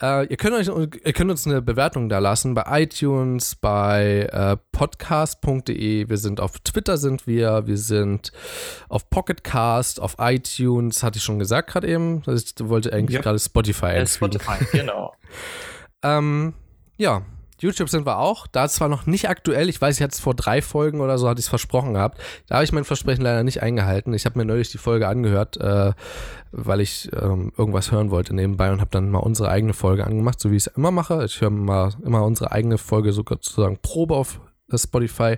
Äh, 0.00 0.26
ihr, 0.26 0.36
könnt 0.36 0.54
euch, 0.54 0.68
ihr 0.68 1.12
könnt 1.12 1.30
uns 1.30 1.46
eine 1.46 1.60
Bewertung 1.60 2.08
da 2.08 2.18
lassen 2.18 2.54
bei 2.54 2.82
iTunes, 2.82 3.54
bei 3.56 4.28
äh, 4.32 4.56
podcast.de. 4.72 6.08
Wir 6.08 6.16
sind 6.16 6.40
auf 6.40 6.58
Twitter, 6.60 6.96
sind 6.96 7.26
wir. 7.26 7.66
Wir 7.66 7.76
sind 7.76 8.32
auf 8.88 9.10
Pocketcast, 9.10 10.00
auf 10.00 10.16
iTunes, 10.18 11.02
hatte 11.02 11.18
ich 11.18 11.24
schon 11.24 11.38
gesagt 11.38 11.70
gerade 11.70 11.88
eben. 11.88 12.22
Ich 12.28 12.54
wollte 12.60 12.92
eigentlich 12.92 13.16
ja. 13.16 13.22
gerade 13.22 13.38
Spotify 13.38 13.86
einfügen. 13.86 14.38
Spotify, 14.38 14.64
genau. 14.70 15.14
ähm, 16.02 16.54
ja, 16.96 17.22
YouTube 17.62 17.88
sind 17.88 18.06
wir 18.06 18.18
auch. 18.18 18.46
Da 18.46 18.68
zwar 18.68 18.88
noch 18.88 19.06
nicht 19.06 19.28
aktuell. 19.28 19.68
Ich 19.68 19.80
weiß, 19.80 19.96
ich 19.96 20.02
hatte 20.02 20.12
es 20.12 20.20
vor 20.20 20.34
drei 20.34 20.60
Folgen 20.60 21.00
oder 21.00 21.18
so, 21.18 21.28
hatte 21.28 21.40
ich 21.40 21.46
es 21.46 21.50
versprochen 21.50 21.94
gehabt. 21.94 22.18
Da 22.48 22.56
habe 22.56 22.64
ich 22.64 22.72
mein 22.72 22.84
Versprechen 22.84 23.22
leider 23.22 23.44
nicht 23.44 23.62
eingehalten. 23.62 24.12
Ich 24.14 24.26
habe 24.26 24.38
mir 24.38 24.44
neulich 24.44 24.70
die 24.70 24.78
Folge 24.78 25.08
angehört, 25.08 25.56
äh, 25.58 25.92
weil 26.50 26.80
ich 26.80 27.10
ähm, 27.14 27.52
irgendwas 27.56 27.92
hören 27.92 28.10
wollte 28.10 28.34
nebenbei 28.34 28.70
und 28.72 28.80
habe 28.80 28.90
dann 28.90 29.10
mal 29.10 29.20
unsere 29.20 29.48
eigene 29.48 29.72
Folge 29.72 30.06
angemacht, 30.06 30.40
so 30.40 30.50
wie 30.50 30.56
ich 30.56 30.66
es 30.66 30.76
immer 30.76 30.90
mache. 30.90 31.24
Ich 31.24 31.40
höre 31.40 31.50
mal 31.50 31.92
immer 32.04 32.24
unsere 32.24 32.52
eigene 32.52 32.78
Folge 32.78 33.12
sozusagen 33.12 33.78
Probe 33.80 34.16
auf 34.16 34.40
Spotify. 34.74 35.36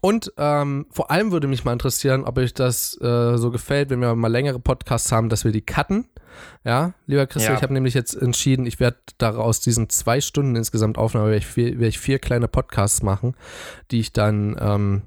Und 0.00 0.32
ähm, 0.36 0.86
vor 0.90 1.10
allem 1.10 1.32
würde 1.32 1.48
mich 1.48 1.64
mal 1.64 1.72
interessieren, 1.72 2.24
ob 2.24 2.38
euch 2.38 2.54
das 2.54 3.00
äh, 3.00 3.36
so 3.36 3.50
gefällt, 3.50 3.90
wenn 3.90 4.00
wir 4.00 4.14
mal 4.14 4.28
längere 4.28 4.60
Podcasts 4.60 5.10
haben, 5.12 5.28
dass 5.28 5.44
wir 5.44 5.52
die 5.52 5.62
cutten. 5.62 6.08
Ja, 6.64 6.94
lieber 7.06 7.26
Christian, 7.26 7.54
ja. 7.54 7.56
ich 7.58 7.62
habe 7.62 7.74
nämlich 7.74 7.94
jetzt 7.94 8.14
entschieden, 8.14 8.64
ich 8.66 8.78
werde 8.78 8.98
daraus 9.18 9.60
diesen 9.60 9.88
zwei 9.88 10.20
Stunden 10.20 10.54
insgesamt 10.54 10.96
Aufnahme, 10.96 11.26
werde 11.26 11.38
ich, 11.38 11.46
vier, 11.46 11.72
werde 11.72 11.88
ich 11.88 11.98
vier 11.98 12.20
kleine 12.20 12.46
Podcasts 12.46 13.02
machen, 13.02 13.34
die 13.90 13.98
ich 13.98 14.12
dann 14.12 14.56
ähm, 14.60 15.02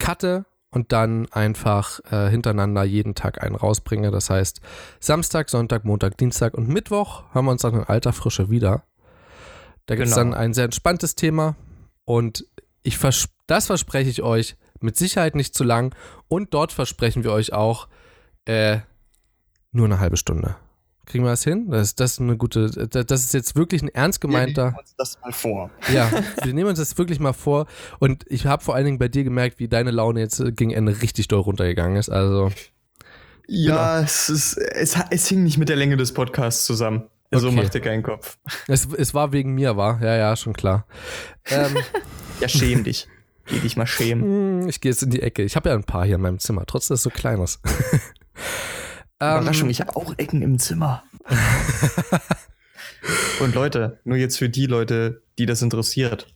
cutte 0.00 0.44
und 0.70 0.92
dann 0.92 1.26
einfach 1.30 2.00
äh, 2.10 2.28
hintereinander 2.28 2.82
jeden 2.82 3.14
Tag 3.14 3.42
einen 3.42 3.54
rausbringe. 3.54 4.10
Das 4.10 4.28
heißt, 4.28 4.60
Samstag, 4.98 5.48
Sonntag, 5.48 5.84
Montag, 5.84 6.18
Dienstag 6.18 6.54
und 6.54 6.68
Mittwoch 6.68 7.24
haben 7.32 7.46
wir 7.46 7.52
uns 7.52 7.62
dann 7.62 7.74
in 7.74 7.84
alter 7.84 8.12
Frische 8.12 8.50
wieder. 8.50 8.82
Da 9.86 9.94
gibt 9.94 10.08
es 10.08 10.14
genau. 10.14 10.32
dann 10.32 10.34
ein 10.34 10.52
sehr 10.52 10.64
entspanntes 10.64 11.14
Thema 11.14 11.54
und 12.04 12.44
ich 12.86 12.98
vers 12.98 13.28
das 13.46 13.66
verspreche 13.66 14.10
ich 14.10 14.22
euch 14.22 14.56
mit 14.80 14.96
Sicherheit 14.96 15.34
nicht 15.34 15.54
zu 15.54 15.64
lang 15.64 15.94
und 16.28 16.52
dort 16.52 16.72
versprechen 16.72 17.24
wir 17.24 17.32
euch 17.32 17.52
auch 17.52 17.88
äh, 18.44 18.78
nur 19.72 19.86
eine 19.86 20.00
halbe 20.00 20.16
Stunde. 20.16 20.56
Kriegen 21.06 21.22
wir 21.22 21.30
das 21.30 21.44
hin? 21.44 21.70
Das, 21.70 21.94
das 21.94 22.12
ist 22.12 22.20
eine 22.20 22.36
gute, 22.36 22.68
das 22.68 23.24
ist 23.24 23.32
jetzt 23.32 23.54
wirklich 23.54 23.82
ein 23.82 23.88
ernst 23.88 24.20
gemeinter. 24.20 24.64
Wir 24.64 24.70
nehmen 24.70 24.78
uns 24.80 24.94
das 24.96 25.18
mal 25.20 25.32
vor. 25.32 25.70
Ja, 25.92 26.10
wir 26.42 26.52
nehmen 26.52 26.70
uns 26.70 26.80
das 26.80 26.98
wirklich 26.98 27.20
mal 27.20 27.32
vor. 27.32 27.66
Und 28.00 28.24
ich 28.28 28.46
habe 28.46 28.64
vor 28.64 28.74
allen 28.74 28.86
Dingen 28.86 28.98
bei 28.98 29.06
dir 29.06 29.22
gemerkt, 29.22 29.60
wie 29.60 29.68
deine 29.68 29.92
Laune 29.92 30.18
jetzt 30.18 30.42
gegen 30.56 30.72
Ende 30.72 31.00
richtig 31.02 31.28
doll 31.28 31.40
runtergegangen 31.40 31.96
ist. 31.96 32.08
Also. 32.08 32.50
Ja, 33.46 33.98
genau. 33.98 34.04
es, 34.04 34.28
ist, 34.28 34.56
es, 34.56 34.96
es 35.10 35.28
hing 35.28 35.44
nicht 35.44 35.58
mit 35.58 35.68
der 35.68 35.76
Länge 35.76 35.96
des 35.96 36.12
Podcasts 36.12 36.64
zusammen. 36.64 37.04
Also 37.30 37.48
okay. 37.48 37.56
mach 37.56 37.68
dir 37.68 37.80
keinen 37.80 38.02
Kopf. 38.02 38.38
Es, 38.68 38.86
es 38.86 39.14
war 39.14 39.32
wegen 39.32 39.54
mir, 39.54 39.76
war? 39.76 40.00
Ja, 40.02 40.16
ja, 40.16 40.36
schon 40.36 40.52
klar. 40.52 40.86
Ähm, 41.46 41.76
ja, 42.40 42.48
schäm 42.48 42.84
dich. 42.84 43.08
Geh 43.46 43.60
dich 43.60 43.76
mal 43.76 43.86
schämen. 43.86 44.62
Hm, 44.62 44.68
ich 44.68 44.80
gehe 44.80 44.90
jetzt 44.90 45.02
in 45.02 45.10
die 45.10 45.22
Ecke. 45.22 45.42
Ich 45.42 45.56
habe 45.56 45.68
ja 45.68 45.74
ein 45.74 45.84
paar 45.84 46.04
hier 46.04 46.16
in 46.16 46.20
meinem 46.20 46.38
Zimmer, 46.38 46.64
trotz 46.66 46.88
dass 46.88 47.00
es 47.00 47.02
so 47.04 47.10
klein 47.10 47.40
ist. 47.40 47.60
Überraschung, 49.18 49.66
ähm, 49.66 49.70
ich 49.70 49.80
habe 49.80 49.96
auch 49.96 50.14
Ecken 50.18 50.42
im 50.42 50.58
Zimmer. 50.58 51.02
Und 53.40 53.54
Leute, 53.54 54.00
nur 54.04 54.16
jetzt 54.16 54.38
für 54.38 54.48
die 54.48 54.66
Leute, 54.66 55.22
die 55.38 55.46
das 55.46 55.62
interessiert. 55.62 56.26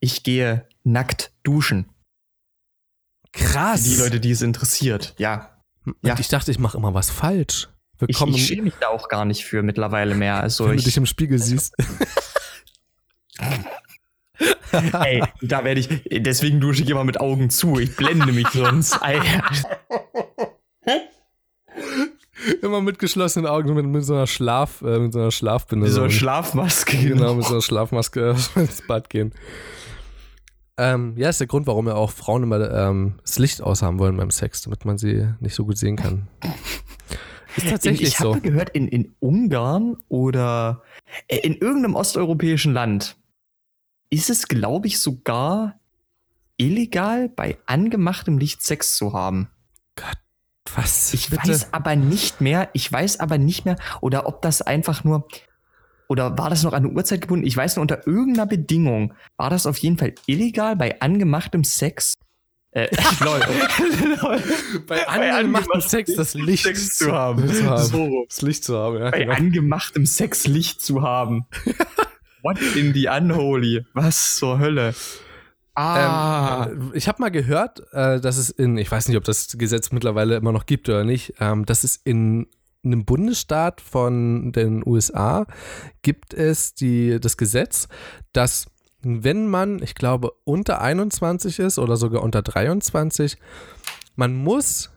ich 0.00 0.22
gehe 0.22 0.68
nackt 0.84 1.32
duschen. 1.42 1.88
Krass. 3.32 3.82
Die 3.82 3.96
Leute, 3.96 4.20
die 4.20 4.30
es 4.30 4.42
interessiert. 4.42 5.14
Ja. 5.18 5.58
Und 5.84 5.96
Ja. 6.02 6.18
ich 6.18 6.28
dachte, 6.28 6.50
ich 6.50 6.58
mache 6.58 6.76
immer 6.78 6.94
was 6.94 7.10
falsch. 7.10 7.68
Ich, 7.98 8.08
Willkommen, 8.08 8.34
ich 8.34 8.46
schäme 8.46 8.62
mich 8.62 8.74
da 8.78 8.88
auch 8.88 9.08
gar 9.08 9.24
nicht 9.24 9.46
für 9.46 9.62
mittlerweile 9.62 10.14
mehr. 10.14 10.38
Also 10.40 10.64
wenn 10.64 10.72
du 10.72 10.78
ich, 10.78 10.84
dich 10.84 10.98
im 10.98 11.06
Spiegel 11.06 11.38
siehst. 11.38 11.74
ey, 14.92 15.22
da 15.40 15.64
werde 15.64 15.80
ich, 15.80 15.88
deswegen 16.10 16.60
dusche 16.60 16.82
ich 16.82 16.90
immer 16.90 17.04
mit 17.04 17.20
Augen 17.20 17.48
zu. 17.48 17.78
Ich 17.78 17.96
blende 17.96 18.32
mich 18.32 18.48
sonst. 18.48 18.98
Immer 22.62 22.80
mit 22.80 22.98
geschlossenen 22.98 23.46
Augen, 23.46 23.74
mit, 23.74 23.86
mit 23.86 24.04
so 24.04 24.14
einer 24.14 24.26
Schlaf, 24.26 24.82
äh, 24.82 24.98
mit 24.98 25.12
so 25.12 25.20
einer 25.20 25.30
Schlafbinde. 25.30 25.86
Wie 25.86 25.90
so 25.90 26.02
eine 26.02 26.10
so. 26.10 26.18
Schlafmaske. 26.18 26.96
Genau, 26.96 27.34
mit 27.34 27.44
so 27.44 27.54
einer 27.54 27.62
Schlafmaske 27.62 28.36
ins 28.54 28.86
Bad 28.86 29.10
gehen. 29.10 29.32
Ähm, 30.76 31.14
ja, 31.16 31.30
ist 31.30 31.40
der 31.40 31.46
Grund, 31.46 31.66
warum 31.66 31.88
ja 31.88 31.94
auch 31.94 32.10
Frauen 32.10 32.42
immer 32.42 32.70
ähm, 32.70 33.14
das 33.22 33.38
Licht 33.38 33.62
aushaben 33.62 33.98
wollen 33.98 34.16
beim 34.16 34.30
Sex, 34.30 34.62
damit 34.62 34.84
man 34.84 34.98
sie 34.98 35.26
nicht 35.40 35.54
so 35.54 35.64
gut 35.64 35.78
sehen 35.78 35.96
kann. 35.96 36.28
Ist 37.56 37.68
tatsächlich 37.68 38.08
ich 38.08 38.16
so. 38.16 38.30
habe 38.30 38.40
gehört, 38.40 38.70
in, 38.70 38.88
in 38.88 39.14
Ungarn 39.20 39.96
oder 40.08 40.82
äh, 41.28 41.38
in 41.38 41.54
irgendeinem 41.54 41.94
osteuropäischen 41.94 42.72
Land 42.72 43.16
ist 44.10 44.30
es, 44.30 44.48
glaube 44.48 44.86
ich, 44.86 45.00
sogar 45.00 45.78
illegal, 46.56 47.28
bei 47.28 47.58
angemachtem 47.66 48.38
Licht 48.38 48.62
Sex 48.62 48.96
zu 48.96 49.12
haben. 49.12 49.48
Was? 50.74 51.14
Ich 51.14 51.30
bitte? 51.30 51.48
weiß 51.48 51.72
aber 51.72 51.96
nicht 51.96 52.40
mehr, 52.40 52.70
ich 52.72 52.90
weiß 52.90 53.20
aber 53.20 53.38
nicht 53.38 53.64
mehr, 53.64 53.76
oder 54.00 54.26
ob 54.26 54.42
das 54.42 54.62
einfach 54.62 55.04
nur, 55.04 55.28
oder 56.08 56.36
war 56.38 56.50
das 56.50 56.62
noch 56.62 56.72
an 56.72 56.84
eine 56.84 56.92
Uhrzeit 56.92 57.20
gebunden? 57.20 57.46
Ich 57.46 57.56
weiß 57.56 57.76
nur, 57.76 57.82
unter 57.82 58.06
irgendeiner 58.06 58.46
Bedingung 58.46 59.14
war 59.36 59.50
das 59.50 59.66
auf 59.66 59.78
jeden 59.78 59.98
Fall 59.98 60.14
illegal, 60.26 60.76
bei 60.76 61.00
angemachtem 61.00 61.64
Sex. 61.64 62.14
Äh, 62.76 62.88
lol. 63.24 63.40
Bei 64.86 65.02
bei 65.06 65.32
angemachtem 65.32 65.80
Sex 65.80 66.14
das 66.14 66.34
Licht 66.34 66.64
Sex 66.64 66.96
zu 66.96 67.10
haben. 67.10 67.48
Zu 67.48 67.64
haben. 67.64 67.82
So. 67.82 68.26
Das 68.28 68.42
Licht 68.42 68.64
zu 68.64 68.76
haben, 68.76 68.98
ja. 68.98 69.10
bei 69.10 69.20
Genau. 69.20 69.34
angemachtem 69.34 70.04
Sex 70.04 70.46
Licht 70.46 70.82
zu 70.82 71.00
haben. 71.00 71.46
What 72.42 72.60
in 72.76 72.92
the 72.92 73.08
unholy? 73.08 73.86
Was 73.94 74.36
zur 74.36 74.58
Hölle? 74.58 74.94
Ah. 75.74 76.66
Ähm, 76.66 76.90
ich 76.92 77.08
habe 77.08 77.22
mal 77.22 77.30
gehört, 77.30 77.80
äh, 77.92 78.20
dass 78.20 78.36
es 78.36 78.50
in, 78.50 78.76
ich 78.76 78.90
weiß 78.92 79.08
nicht, 79.08 79.16
ob 79.16 79.24
das 79.24 79.56
Gesetz 79.56 79.90
mittlerweile 79.90 80.36
immer 80.36 80.52
noch 80.52 80.66
gibt 80.66 80.90
oder 80.90 81.04
nicht, 81.04 81.32
ähm, 81.40 81.64
dass 81.64 81.82
es 81.82 81.96
in 81.96 82.46
einem 82.84 83.06
Bundesstaat 83.06 83.80
von 83.80 84.52
den 84.52 84.86
USA 84.86 85.46
gibt 86.02 86.34
es 86.34 86.74
die, 86.74 87.18
das 87.20 87.38
Gesetz, 87.38 87.88
dass 88.34 88.66
wenn 89.06 89.48
man, 89.48 89.82
ich 89.82 89.94
glaube, 89.94 90.32
unter 90.44 90.80
21 90.80 91.58
ist 91.58 91.78
oder 91.78 91.96
sogar 91.96 92.22
unter 92.22 92.42
23, 92.42 93.38
man 94.16 94.34
muss, 94.34 94.90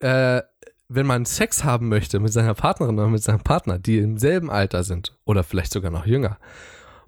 äh, 0.00 0.42
wenn 0.88 1.06
man 1.06 1.24
Sex 1.24 1.62
haben 1.62 1.88
möchte 1.88 2.20
mit 2.20 2.32
seiner 2.32 2.54
Partnerin 2.54 2.98
oder 2.98 3.08
mit 3.08 3.22
seinem 3.22 3.40
Partner, 3.40 3.78
die 3.78 3.98
im 3.98 4.18
selben 4.18 4.50
Alter 4.50 4.82
sind 4.82 5.16
oder 5.24 5.44
vielleicht 5.44 5.72
sogar 5.72 5.90
noch 5.90 6.06
jünger, 6.06 6.38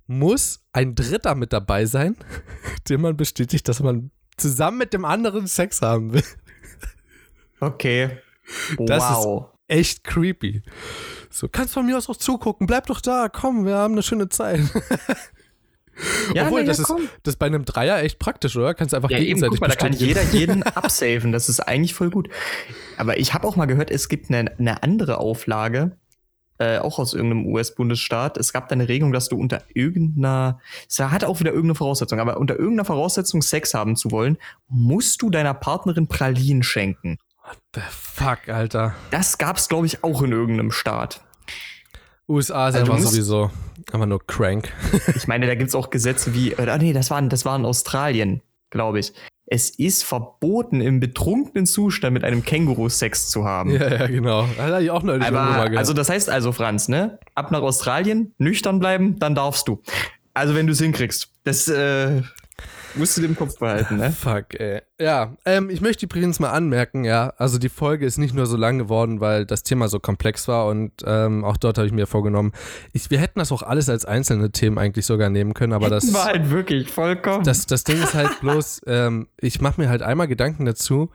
muss 0.07 0.61
ein 0.73 0.95
Dritter 0.95 1.35
mit 1.35 1.53
dabei 1.53 1.87
sein, 1.87 2.17
dem 2.88 3.01
man 3.01 3.17
bestätigt, 3.17 3.69
dass 3.69 3.81
man 3.81 4.11
zusammen 4.37 4.79
mit 4.79 4.93
dem 4.93 5.05
anderen 5.05 5.47
Sex 5.47 5.81
haben 5.83 6.12
will. 6.12 6.25
okay. 7.61 8.19
Das 8.77 9.03
wow. 9.03 9.49
Echt 9.69 10.05
creepy. 10.05 10.62
So, 11.31 11.49
kannst 11.49 11.73
von 11.73 11.87
mir 11.87 11.97
aus 11.97 12.11
auch 12.11 12.17
zugucken, 12.17 12.67
bleib 12.67 12.87
doch 12.88 13.01
da, 13.01 13.31
komm, 13.31 13.65
wir 13.65 13.77
haben 13.77 13.95
eine 13.95 14.03
schöne 14.03 14.29
Zeit. 14.29 14.61
ja, 16.35 16.44
Obwohl, 16.44 16.62
na, 16.62 16.66
das, 16.68 16.78
ja, 16.78 16.83
ist, 16.83 16.88
komm. 16.88 17.09
das 17.22 17.35
ist 17.35 17.38
bei 17.38 17.46
einem 17.46 17.64
Dreier 17.64 18.02
echt 18.02 18.18
praktisch, 18.18 18.57
oder? 18.57 18.74
Kannst 18.74 18.94
einfach 18.94 19.11
Ja, 19.11 19.18
eben, 19.18 19.26
gegenseitig 19.26 19.61
guck 19.61 19.68
mal, 19.68 19.74
da 19.74 19.76
kann 19.76 19.92
jeder 19.92 20.22
jeden 20.22 20.62
absaven. 20.62 21.33
Das 21.33 21.48
ist 21.48 21.61
eigentlich 21.61 21.94
voll 21.94 22.11
gut. 22.11 22.28
Aber 22.96 23.18
ich 23.18 23.35
habe 23.35 23.46
auch 23.46 23.57
mal 23.57 23.66
gehört, 23.66 23.90
es 23.90 24.09
gibt 24.09 24.31
eine, 24.31 24.57
eine 24.59 24.83
andere 24.83 25.18
Auflage, 25.18 25.96
äh, 26.59 26.78
auch 26.78 26.98
aus 26.98 27.14
irgendeinem 27.14 27.46
US-Bundesstaat. 27.46 28.37
Es 28.37 28.52
gab 28.52 28.68
da 28.68 28.74
eine 28.74 28.88
Regelung, 28.88 29.12
dass 29.12 29.28
du 29.28 29.37
unter 29.37 29.62
irgendeiner, 29.74 30.61
es 30.88 30.98
hat 30.98 31.24
auch 31.24 31.40
wieder 31.40 31.50
irgendeine 31.50 31.74
Voraussetzung, 31.74 32.20
aber 32.20 32.37
unter 32.38 32.55
irgendeiner 32.55 32.85
Voraussetzung 32.85 33.42
Sex 33.42 33.74
haben 33.74 33.96
zu 33.96 34.11
wollen, 34.11 34.38
musst 34.68 35.22
du 35.22 35.31
deiner 35.31 35.55
Partnerin 35.55 36.09
Pralinen 36.09 36.62
schenken. 36.62 37.18
What 37.44 37.59
the 37.74 37.81
fuck, 37.90 38.48
Alter. 38.48 38.94
Das 39.11 39.38
gab's, 39.38 39.68
glaube 39.68 39.87
ich, 39.87 40.05
auch 40.05 40.22
in 40.22 40.33
irgendeinem 40.33 40.70
Staat. 40.70 41.22
USA 42.29 42.69
ist 42.69 42.77
Also 42.77 42.93
einfach 42.93 43.11
sowieso 43.11 43.51
einfach 43.93 44.07
nur 44.07 44.25
crank. 44.27 44.73
Ich 45.17 45.27
meine, 45.27 45.47
da 45.47 45.55
gibt's 45.55 45.75
auch 45.75 45.91
Gesetze 45.91 46.35
wie, 46.35 46.53
äh, 46.53 46.69
ah 46.69 46.79
nee, 46.79 46.93
das 46.93 47.11
war, 47.11 47.21
das 47.23 47.45
war 47.45 47.57
in 47.57 47.65
Australien, 47.65 48.43
glaube 48.71 49.01
ich. 49.01 49.13
Es 49.47 49.71
ist 49.71 50.05
verboten, 50.05 50.81
im 50.81 50.99
betrunkenen 51.01 51.67
Zustand 51.67 52.15
mit 52.15 52.25
einem 52.25 52.43
Känguru 52.43 52.89
Sex 52.89 53.29
zu 53.29 53.45
haben. 53.45 53.71
ja, 53.71 53.89
ja, 53.89 54.07
genau. 54.07 54.49
Das 54.57 54.83
ich 54.83 54.91
auch 54.91 55.03
neulich 55.03 55.27
Aber, 55.27 55.65
gehört. 55.65 55.77
also 55.77 55.93
das 55.93 56.09
heißt 56.09 56.31
also, 56.31 56.53
Franz, 56.53 56.89
ne? 56.89 57.19
Ab 57.35 57.51
nach 57.51 57.61
Australien, 57.61 58.35
nüchtern 58.39 58.79
bleiben, 58.79 59.19
dann 59.19 59.35
darfst 59.35 59.69
du. 59.69 59.83
Also 60.33 60.55
wenn 60.55 60.67
du 60.67 60.73
es 60.73 60.81
hinkriegst. 60.81 61.31
Das 61.45 61.69
äh, 61.69 62.23
musst 62.94 63.16
du 63.16 63.24
im 63.24 63.37
Kopf 63.37 63.59
behalten, 63.59 63.96
ne? 63.96 64.11
Fuck, 64.11 64.59
ey. 64.59 64.83
Ja, 65.00 65.37
ähm, 65.44 65.70
ich 65.70 65.81
möchte 65.81 66.07
übrigens 66.07 66.38
mal 66.40 66.50
anmerken, 66.50 67.05
ja, 67.05 67.33
also 67.37 67.59
die 67.59 67.68
Folge 67.68 68.07
ist 68.07 68.18
nicht 68.18 68.35
nur 68.35 68.46
so 68.46 68.57
lang 68.57 68.78
geworden, 68.78 69.20
weil 69.20 69.46
das 69.46 69.62
Thema 69.62 69.88
so 69.88 69.98
komplex 70.00 70.48
war 70.48 70.66
und 70.66 70.92
ähm, 71.05 71.44
auch 71.44 71.57
dort 71.57 71.78
habe 71.78 71.87
ich 71.87 71.92
mir 71.92 72.07
vorgenommen, 72.07 72.52
ich, 72.92 73.11
wir 73.11 73.18
hätten 73.18 73.38
das 73.38 73.52
auch 73.52 73.62
alles 73.62 73.88
als 73.88 74.05
einzelne 74.05 74.50
Themen 74.52 74.78
eigentlich 74.78 75.07
sogar 75.07 75.31
nehmen 75.31 75.55
können, 75.55 75.72
aber 75.72 75.88
das, 75.88 76.12
War 76.12 76.26
halt 76.26 76.50
wirklich 76.50 76.88
vollkommen. 76.90 77.44
das, 77.44 77.66
das 77.66 77.85
Ding 77.85 78.02
ist 78.02 78.14
halt 78.14 78.40
bloß, 78.40 78.83
ähm, 78.87 79.28
ich 79.40 79.61
mache 79.61 79.81
mir 79.81 79.88
halt 79.88 80.02
einmal 80.02 80.28
Gedanken 80.28 80.64
dazu 80.64 81.11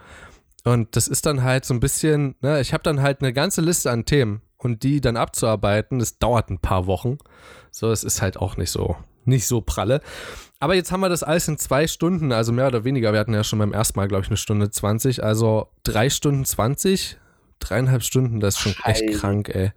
und 0.63 0.95
das 0.95 1.07
ist 1.07 1.25
dann 1.25 1.43
halt 1.43 1.65
so 1.65 1.73
ein 1.73 1.79
bisschen, 1.79 2.35
ne, 2.41 2.59
ich 2.59 2.73
habe 2.73 2.83
dann 2.83 3.01
halt 3.01 3.21
eine 3.21 3.31
ganze 3.33 3.61
Liste 3.61 3.91
an 3.91 4.05
Themen 4.05 4.41
und 4.58 4.84
die 4.84 5.02
dann 5.02 5.17
abzuarbeiten, 5.17 6.00
das 6.00 6.17
dauert 6.17 6.50
ein 6.50 6.60
paar 6.60 6.88
Wochen. 6.88 7.17
So, 7.72 7.91
es 7.91 8.04
ist 8.04 8.22
halt 8.22 8.38
auch 8.38 8.58
nicht 8.58 8.72
so, 8.72 8.96
nicht 9.26 9.48
so 9.48 9.62
pralle. 9.62 10.02
Aber 10.60 10.74
jetzt 10.74 10.91
haben 10.91 11.02
wir 11.02 11.10
das 11.10 11.24
alles 11.24 11.48
in 11.48 11.58
zwei 11.58 11.88
Stunden, 11.88 12.32
also 12.32 12.52
mehr 12.52 12.67
oder 12.67 12.84
weniger. 12.84 13.13
Wir 13.13 13.20
hatten 13.20 13.34
ja 13.34 13.43
schon 13.43 13.60
beim 13.60 13.74
ersten 13.74 14.00
Mal, 14.00 14.08
glaube 14.08 14.24
ich, 14.24 14.30
eine 14.30 14.38
Stunde 14.38 14.72
20. 14.72 15.24
Also 15.24 15.67
drei 15.84 16.10
Stunden 16.10 16.46
20, 16.46 17.17
dreieinhalb 17.60 18.04
Stunden, 18.04 18.39
das 18.39 18.56
ist 18.56 18.62
schon 18.62 18.76
echt 18.84 19.04
Heilig. 19.04 19.17
krank, 19.17 19.50
ey. 19.50 19.72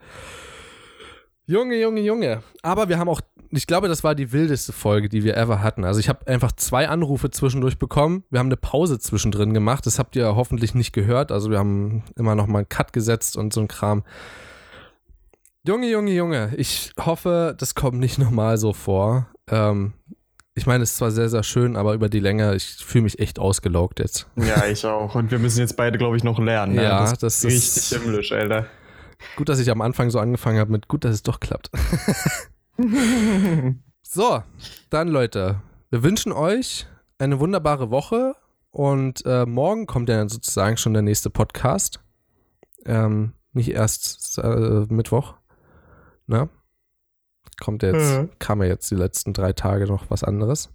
Junge, 1.47 1.79
Junge, 1.81 2.01
Junge. 2.01 2.43
Aber 2.62 2.88
wir 2.88 2.99
haben 2.99 3.09
auch, 3.09 3.21
ich 3.51 3.66
glaube, 3.66 3.88
das 3.88 4.05
war 4.05 4.14
die 4.14 4.33
wildeste 4.33 4.73
Folge, 4.73 5.09
die 5.09 5.25
wir 5.25 5.37
ever 5.37 5.61
hatten. 5.61 5.85
Also 5.85 6.01
ich 6.01 6.09
habe 6.09 6.27
einfach 6.29 6.53
zwei 6.53 6.88
Anrufe 6.88 7.31
zwischendurch 7.31 7.79
bekommen. 7.79 8.25
Wir 8.31 8.38
haben 8.38 8.47
eine 8.47 8.57
Pause 8.57 8.99
zwischendrin 9.01 9.53
gemacht. 9.53 9.85
Das 9.85 9.99
habt 9.99 10.14
ihr 10.16 10.37
hoffentlich 10.37 10.75
nicht 10.75 10.93
gehört. 10.93 11.33
Also 11.33 11.51
wir 11.51 11.59
haben 11.59 12.05
immer 12.16 12.37
noch 12.37 12.47
mal 12.47 12.61
einen 12.61 12.69
Cut 12.69 12.93
gesetzt 12.93 13.37
und 13.37 13.53
so 13.53 13.61
ein 13.61 13.69
Kram. 13.69 14.05
Junge, 15.66 15.90
Junge, 15.90 16.12
Junge. 16.12 16.55
Ich 16.57 16.92
hoffe, 16.99 17.55
das 17.59 17.75
kommt 17.75 17.99
nicht 17.99 18.18
nochmal 18.18 18.57
so 18.57 18.73
vor. 18.73 19.29
Ähm, 19.49 19.92
ich 20.55 20.66
meine, 20.66 20.83
es 20.83 20.92
ist 20.92 20.96
zwar 20.96 21.11
sehr, 21.11 21.29
sehr 21.29 21.42
schön, 21.42 21.77
aber 21.77 21.94
über 21.94 22.09
die 22.09 22.20
Länge, 22.20 22.55
ich 22.55 22.66
fühle 22.85 23.05
mich 23.05 23.18
echt 23.18 23.38
ausgelaugt 23.38 23.99
jetzt. 24.01 24.27
ja, 24.37 24.66
ich 24.66 24.85
auch. 24.87 25.14
Und 25.14 25.31
wir 25.31 25.38
müssen 25.38 25.61
jetzt 25.61 25.77
beide, 25.77 25.99
glaube 25.99 26.16
ich, 26.16 26.25
noch 26.25 26.38
lernen. 26.38 26.75
Ne? 26.77 26.85
Ja, 26.85 27.01
das, 27.01 27.18
das 27.18 27.44
ist 27.44 27.55
ist- 27.55 27.92
richtig 27.92 28.03
himmlisch, 28.03 28.33
Alter. 28.33 28.66
Gut, 29.37 29.51
dass 29.51 29.59
ich 29.59 29.70
am 29.70 29.83
Anfang 29.83 30.09
so 30.11 30.18
angefangen 30.18 30.59
habe 30.59 30.73
mit 30.73 30.88
gut, 30.88 31.05
dass 31.05 31.12
es 31.14 31.23
doch 31.23 31.40
klappt. 31.40 31.70
So, 34.03 34.42
dann 34.88 35.07
Leute, 35.09 35.61
wir 35.90 36.03
wünschen 36.03 36.33
euch 36.33 36.87
eine 37.18 37.38
wunderbare 37.38 37.90
Woche 37.90 38.35
und 38.70 39.25
äh, 39.25 39.46
morgen 39.46 39.87
kommt 39.87 40.09
ja 40.09 40.16
dann 40.16 40.29
sozusagen 40.29 40.77
schon 40.79 40.94
der 40.94 41.03
nächste 41.03 41.31
Podcast. 41.31 42.01
Ähm, 42.87 43.35
nicht 43.53 43.70
erst 43.70 44.38
äh, 44.38 44.87
Mittwoch. 44.88 45.35
Ne? 46.31 46.49
Kommt 47.61 47.83
jetzt, 47.83 48.16
Mhm. 48.19 48.31
kam 48.38 48.62
ja 48.62 48.69
jetzt 48.69 48.88
die 48.90 48.95
letzten 48.95 49.33
drei 49.33 49.53
Tage 49.53 49.87
noch 49.87 50.09
was 50.11 50.23
anderes. 50.23 50.71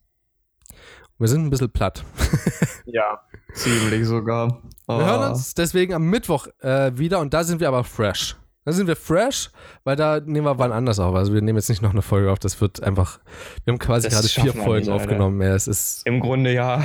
Wir 1.17 1.29
sind 1.29 1.45
ein 1.45 1.49
bisschen 1.49 1.71
platt. 1.71 2.03
ja, 2.85 3.21
ziemlich 3.53 4.05
sogar. 4.05 4.61
Wir 4.85 5.05
hören 5.05 5.31
uns 5.31 5.53
deswegen 5.53 5.93
am 5.93 6.09
Mittwoch 6.09 6.47
äh, 6.59 6.91
wieder 6.97 7.19
und 7.19 7.33
da 7.33 7.45
sind 7.45 7.61
wir 7.61 7.69
aber 7.69 7.85
fresh. 7.85 8.35
Da 8.65 8.73
sind 8.73 8.87
wir 8.87 8.97
fresh, 8.97 9.49
weil 9.85 9.95
da 9.95 10.19
nehmen 10.19 10.45
wir 10.45 10.59
wann 10.59 10.73
anders 10.73 10.99
auf. 10.99 11.15
Also 11.15 11.33
wir 11.33 11.41
nehmen 11.41 11.57
jetzt 11.57 11.69
nicht 11.69 11.81
noch 11.81 11.91
eine 11.91 12.01
Folge 12.01 12.29
auf, 12.31 12.39
das 12.39 12.59
wird 12.59 12.83
einfach. 12.83 13.19
Wir 13.63 13.71
haben 13.71 13.79
quasi 13.79 14.09
Das 14.09 14.15
gerade 14.15 14.27
vier 14.27 14.61
Folgen 14.61 14.87
nicht, 14.87 14.93
aufgenommen. 14.93 15.41
Ja, 15.41 15.55
es 15.55 15.67
ist. 15.69 16.05
Im 16.05 16.19
Grunde 16.19 16.51
ja. 16.51 16.83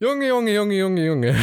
Junge, 0.00 0.26
Junge, 0.26 0.52
Junge, 0.52 0.74
Junge, 0.74 1.06
Junge. 1.06 1.36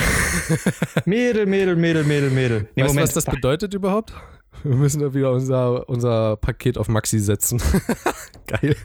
Mädel, 1.05 1.45
Mädel, 1.45 1.77
Mädel, 1.77 2.03
Mädel, 2.03 2.29
Mädel. 2.31 2.69
Nee, 2.75 2.83
weißt 2.83 2.95
du, 2.97 3.01
was 3.01 3.13
das 3.13 3.25
bedeutet 3.25 3.73
überhaupt? 3.73 4.13
Wir 4.63 4.75
müssen 4.75 5.01
da 5.01 5.13
wieder 5.13 5.31
unser, 5.31 5.87
unser 5.89 6.37
Paket 6.37 6.77
auf 6.77 6.87
Maxi 6.87 7.19
setzen. 7.19 7.61
Geil. 8.47 8.75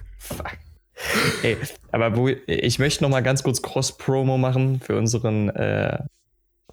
Ey, 1.42 1.56
aber 1.92 2.16
wo, 2.16 2.28
ich 2.28 2.78
möchte 2.78 3.04
noch 3.04 3.10
mal 3.10 3.20
ganz 3.22 3.42
kurz 3.42 3.60
Cross-Promo 3.60 4.38
machen 4.38 4.80
für 4.80 4.96
unseren 4.96 5.50
äh, 5.50 5.98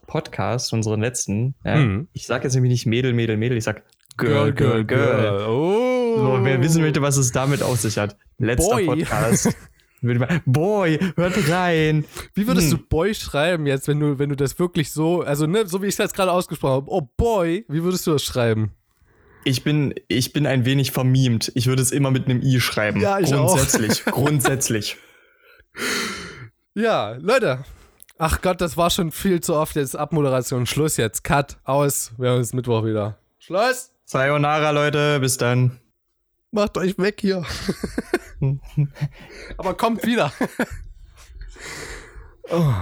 Podcast, 0.07 0.71
unseren 0.73 1.01
letzten. 1.01 1.55
Ja? 1.65 1.75
Mhm. 1.75 2.07
Ich 2.13 2.27
sage 2.27 2.45
jetzt 2.45 2.53
nämlich 2.53 2.71
nicht 2.71 2.85
Mädel, 2.85 3.13
Mädel, 3.13 3.35
Mädel, 3.37 3.57
ich 3.57 3.63
sag 3.65 3.83
Girl, 4.15 4.53
Girl, 4.53 4.85
Girl. 4.85 5.47
Oh. 5.47 6.17
So, 6.17 6.39
wer 6.43 6.61
wissen 6.61 6.81
möchte, 6.81 7.01
was 7.01 7.17
es 7.17 7.31
damit 7.31 7.63
auf 7.63 7.79
sich 7.79 7.97
hat. 7.97 8.15
Letzter 8.37 8.75
Boy. 8.75 8.85
Podcast. 8.85 9.55
Boy, 10.45 10.99
hört 11.15 11.49
rein. 11.49 12.05
Wie 12.33 12.45
würdest 12.45 12.71
Hm. 12.71 12.77
du 12.77 12.85
Boy 12.87 13.15
schreiben 13.15 13.65
jetzt, 13.65 13.87
wenn 13.87 13.99
du, 13.99 14.19
wenn 14.19 14.29
du 14.29 14.35
das 14.35 14.59
wirklich 14.59 14.91
so, 14.91 15.21
also 15.21 15.47
ne, 15.47 15.65
so 15.65 15.81
wie 15.81 15.87
ich 15.87 15.93
es 15.93 15.97
jetzt 15.97 16.13
gerade 16.13 16.31
ausgesprochen 16.31 16.73
habe, 16.73 16.91
oh 16.91 17.01
Boy, 17.17 17.65
wie 17.69 17.83
würdest 17.83 18.05
du 18.05 18.11
das 18.11 18.23
schreiben? 18.23 18.71
Ich 19.45 19.63
bin, 19.63 19.93
ich 20.07 20.33
bin 20.33 20.47
ein 20.47 20.65
wenig 20.65 20.91
vermiemt. 20.91 21.51
Ich 21.55 21.67
würde 21.67 21.81
es 21.81 21.91
immer 21.91 22.11
mit 22.11 22.25
einem 22.25 22.41
I 22.41 22.59
schreiben. 22.59 23.01
Ja, 23.01 23.19
ich 23.19 23.33
auch. 23.33 23.47
grundsätzlich. 23.47 24.05
Grundsätzlich. 24.05 24.97
Ja, 26.75 27.17
Leute. 27.19 27.63
Ach 28.17 28.41
Gott, 28.41 28.61
das 28.61 28.77
war 28.77 28.89
schon 28.89 29.11
viel 29.11 29.41
zu 29.41 29.55
oft. 29.55 29.75
Jetzt 29.75 29.95
Abmoderation. 29.95 30.65
Schluss 30.65 30.97
jetzt. 30.97 31.23
Cut. 31.23 31.57
Aus. 31.63 32.13
Wir 32.17 32.29
hören 32.29 32.39
uns 32.39 32.53
Mittwoch 32.53 32.85
wieder. 32.85 33.17
Schluss. 33.39 33.91
Sayonara, 34.05 34.71
Leute. 34.71 35.19
Bis 35.19 35.37
dann. 35.37 35.79
Macht 36.51 36.77
euch 36.77 36.97
weg 36.99 37.19
hier. 37.19 37.43
Aber 39.57 39.73
kommt 39.73 40.05
wieder. 40.05 40.31
oh. 42.49 42.73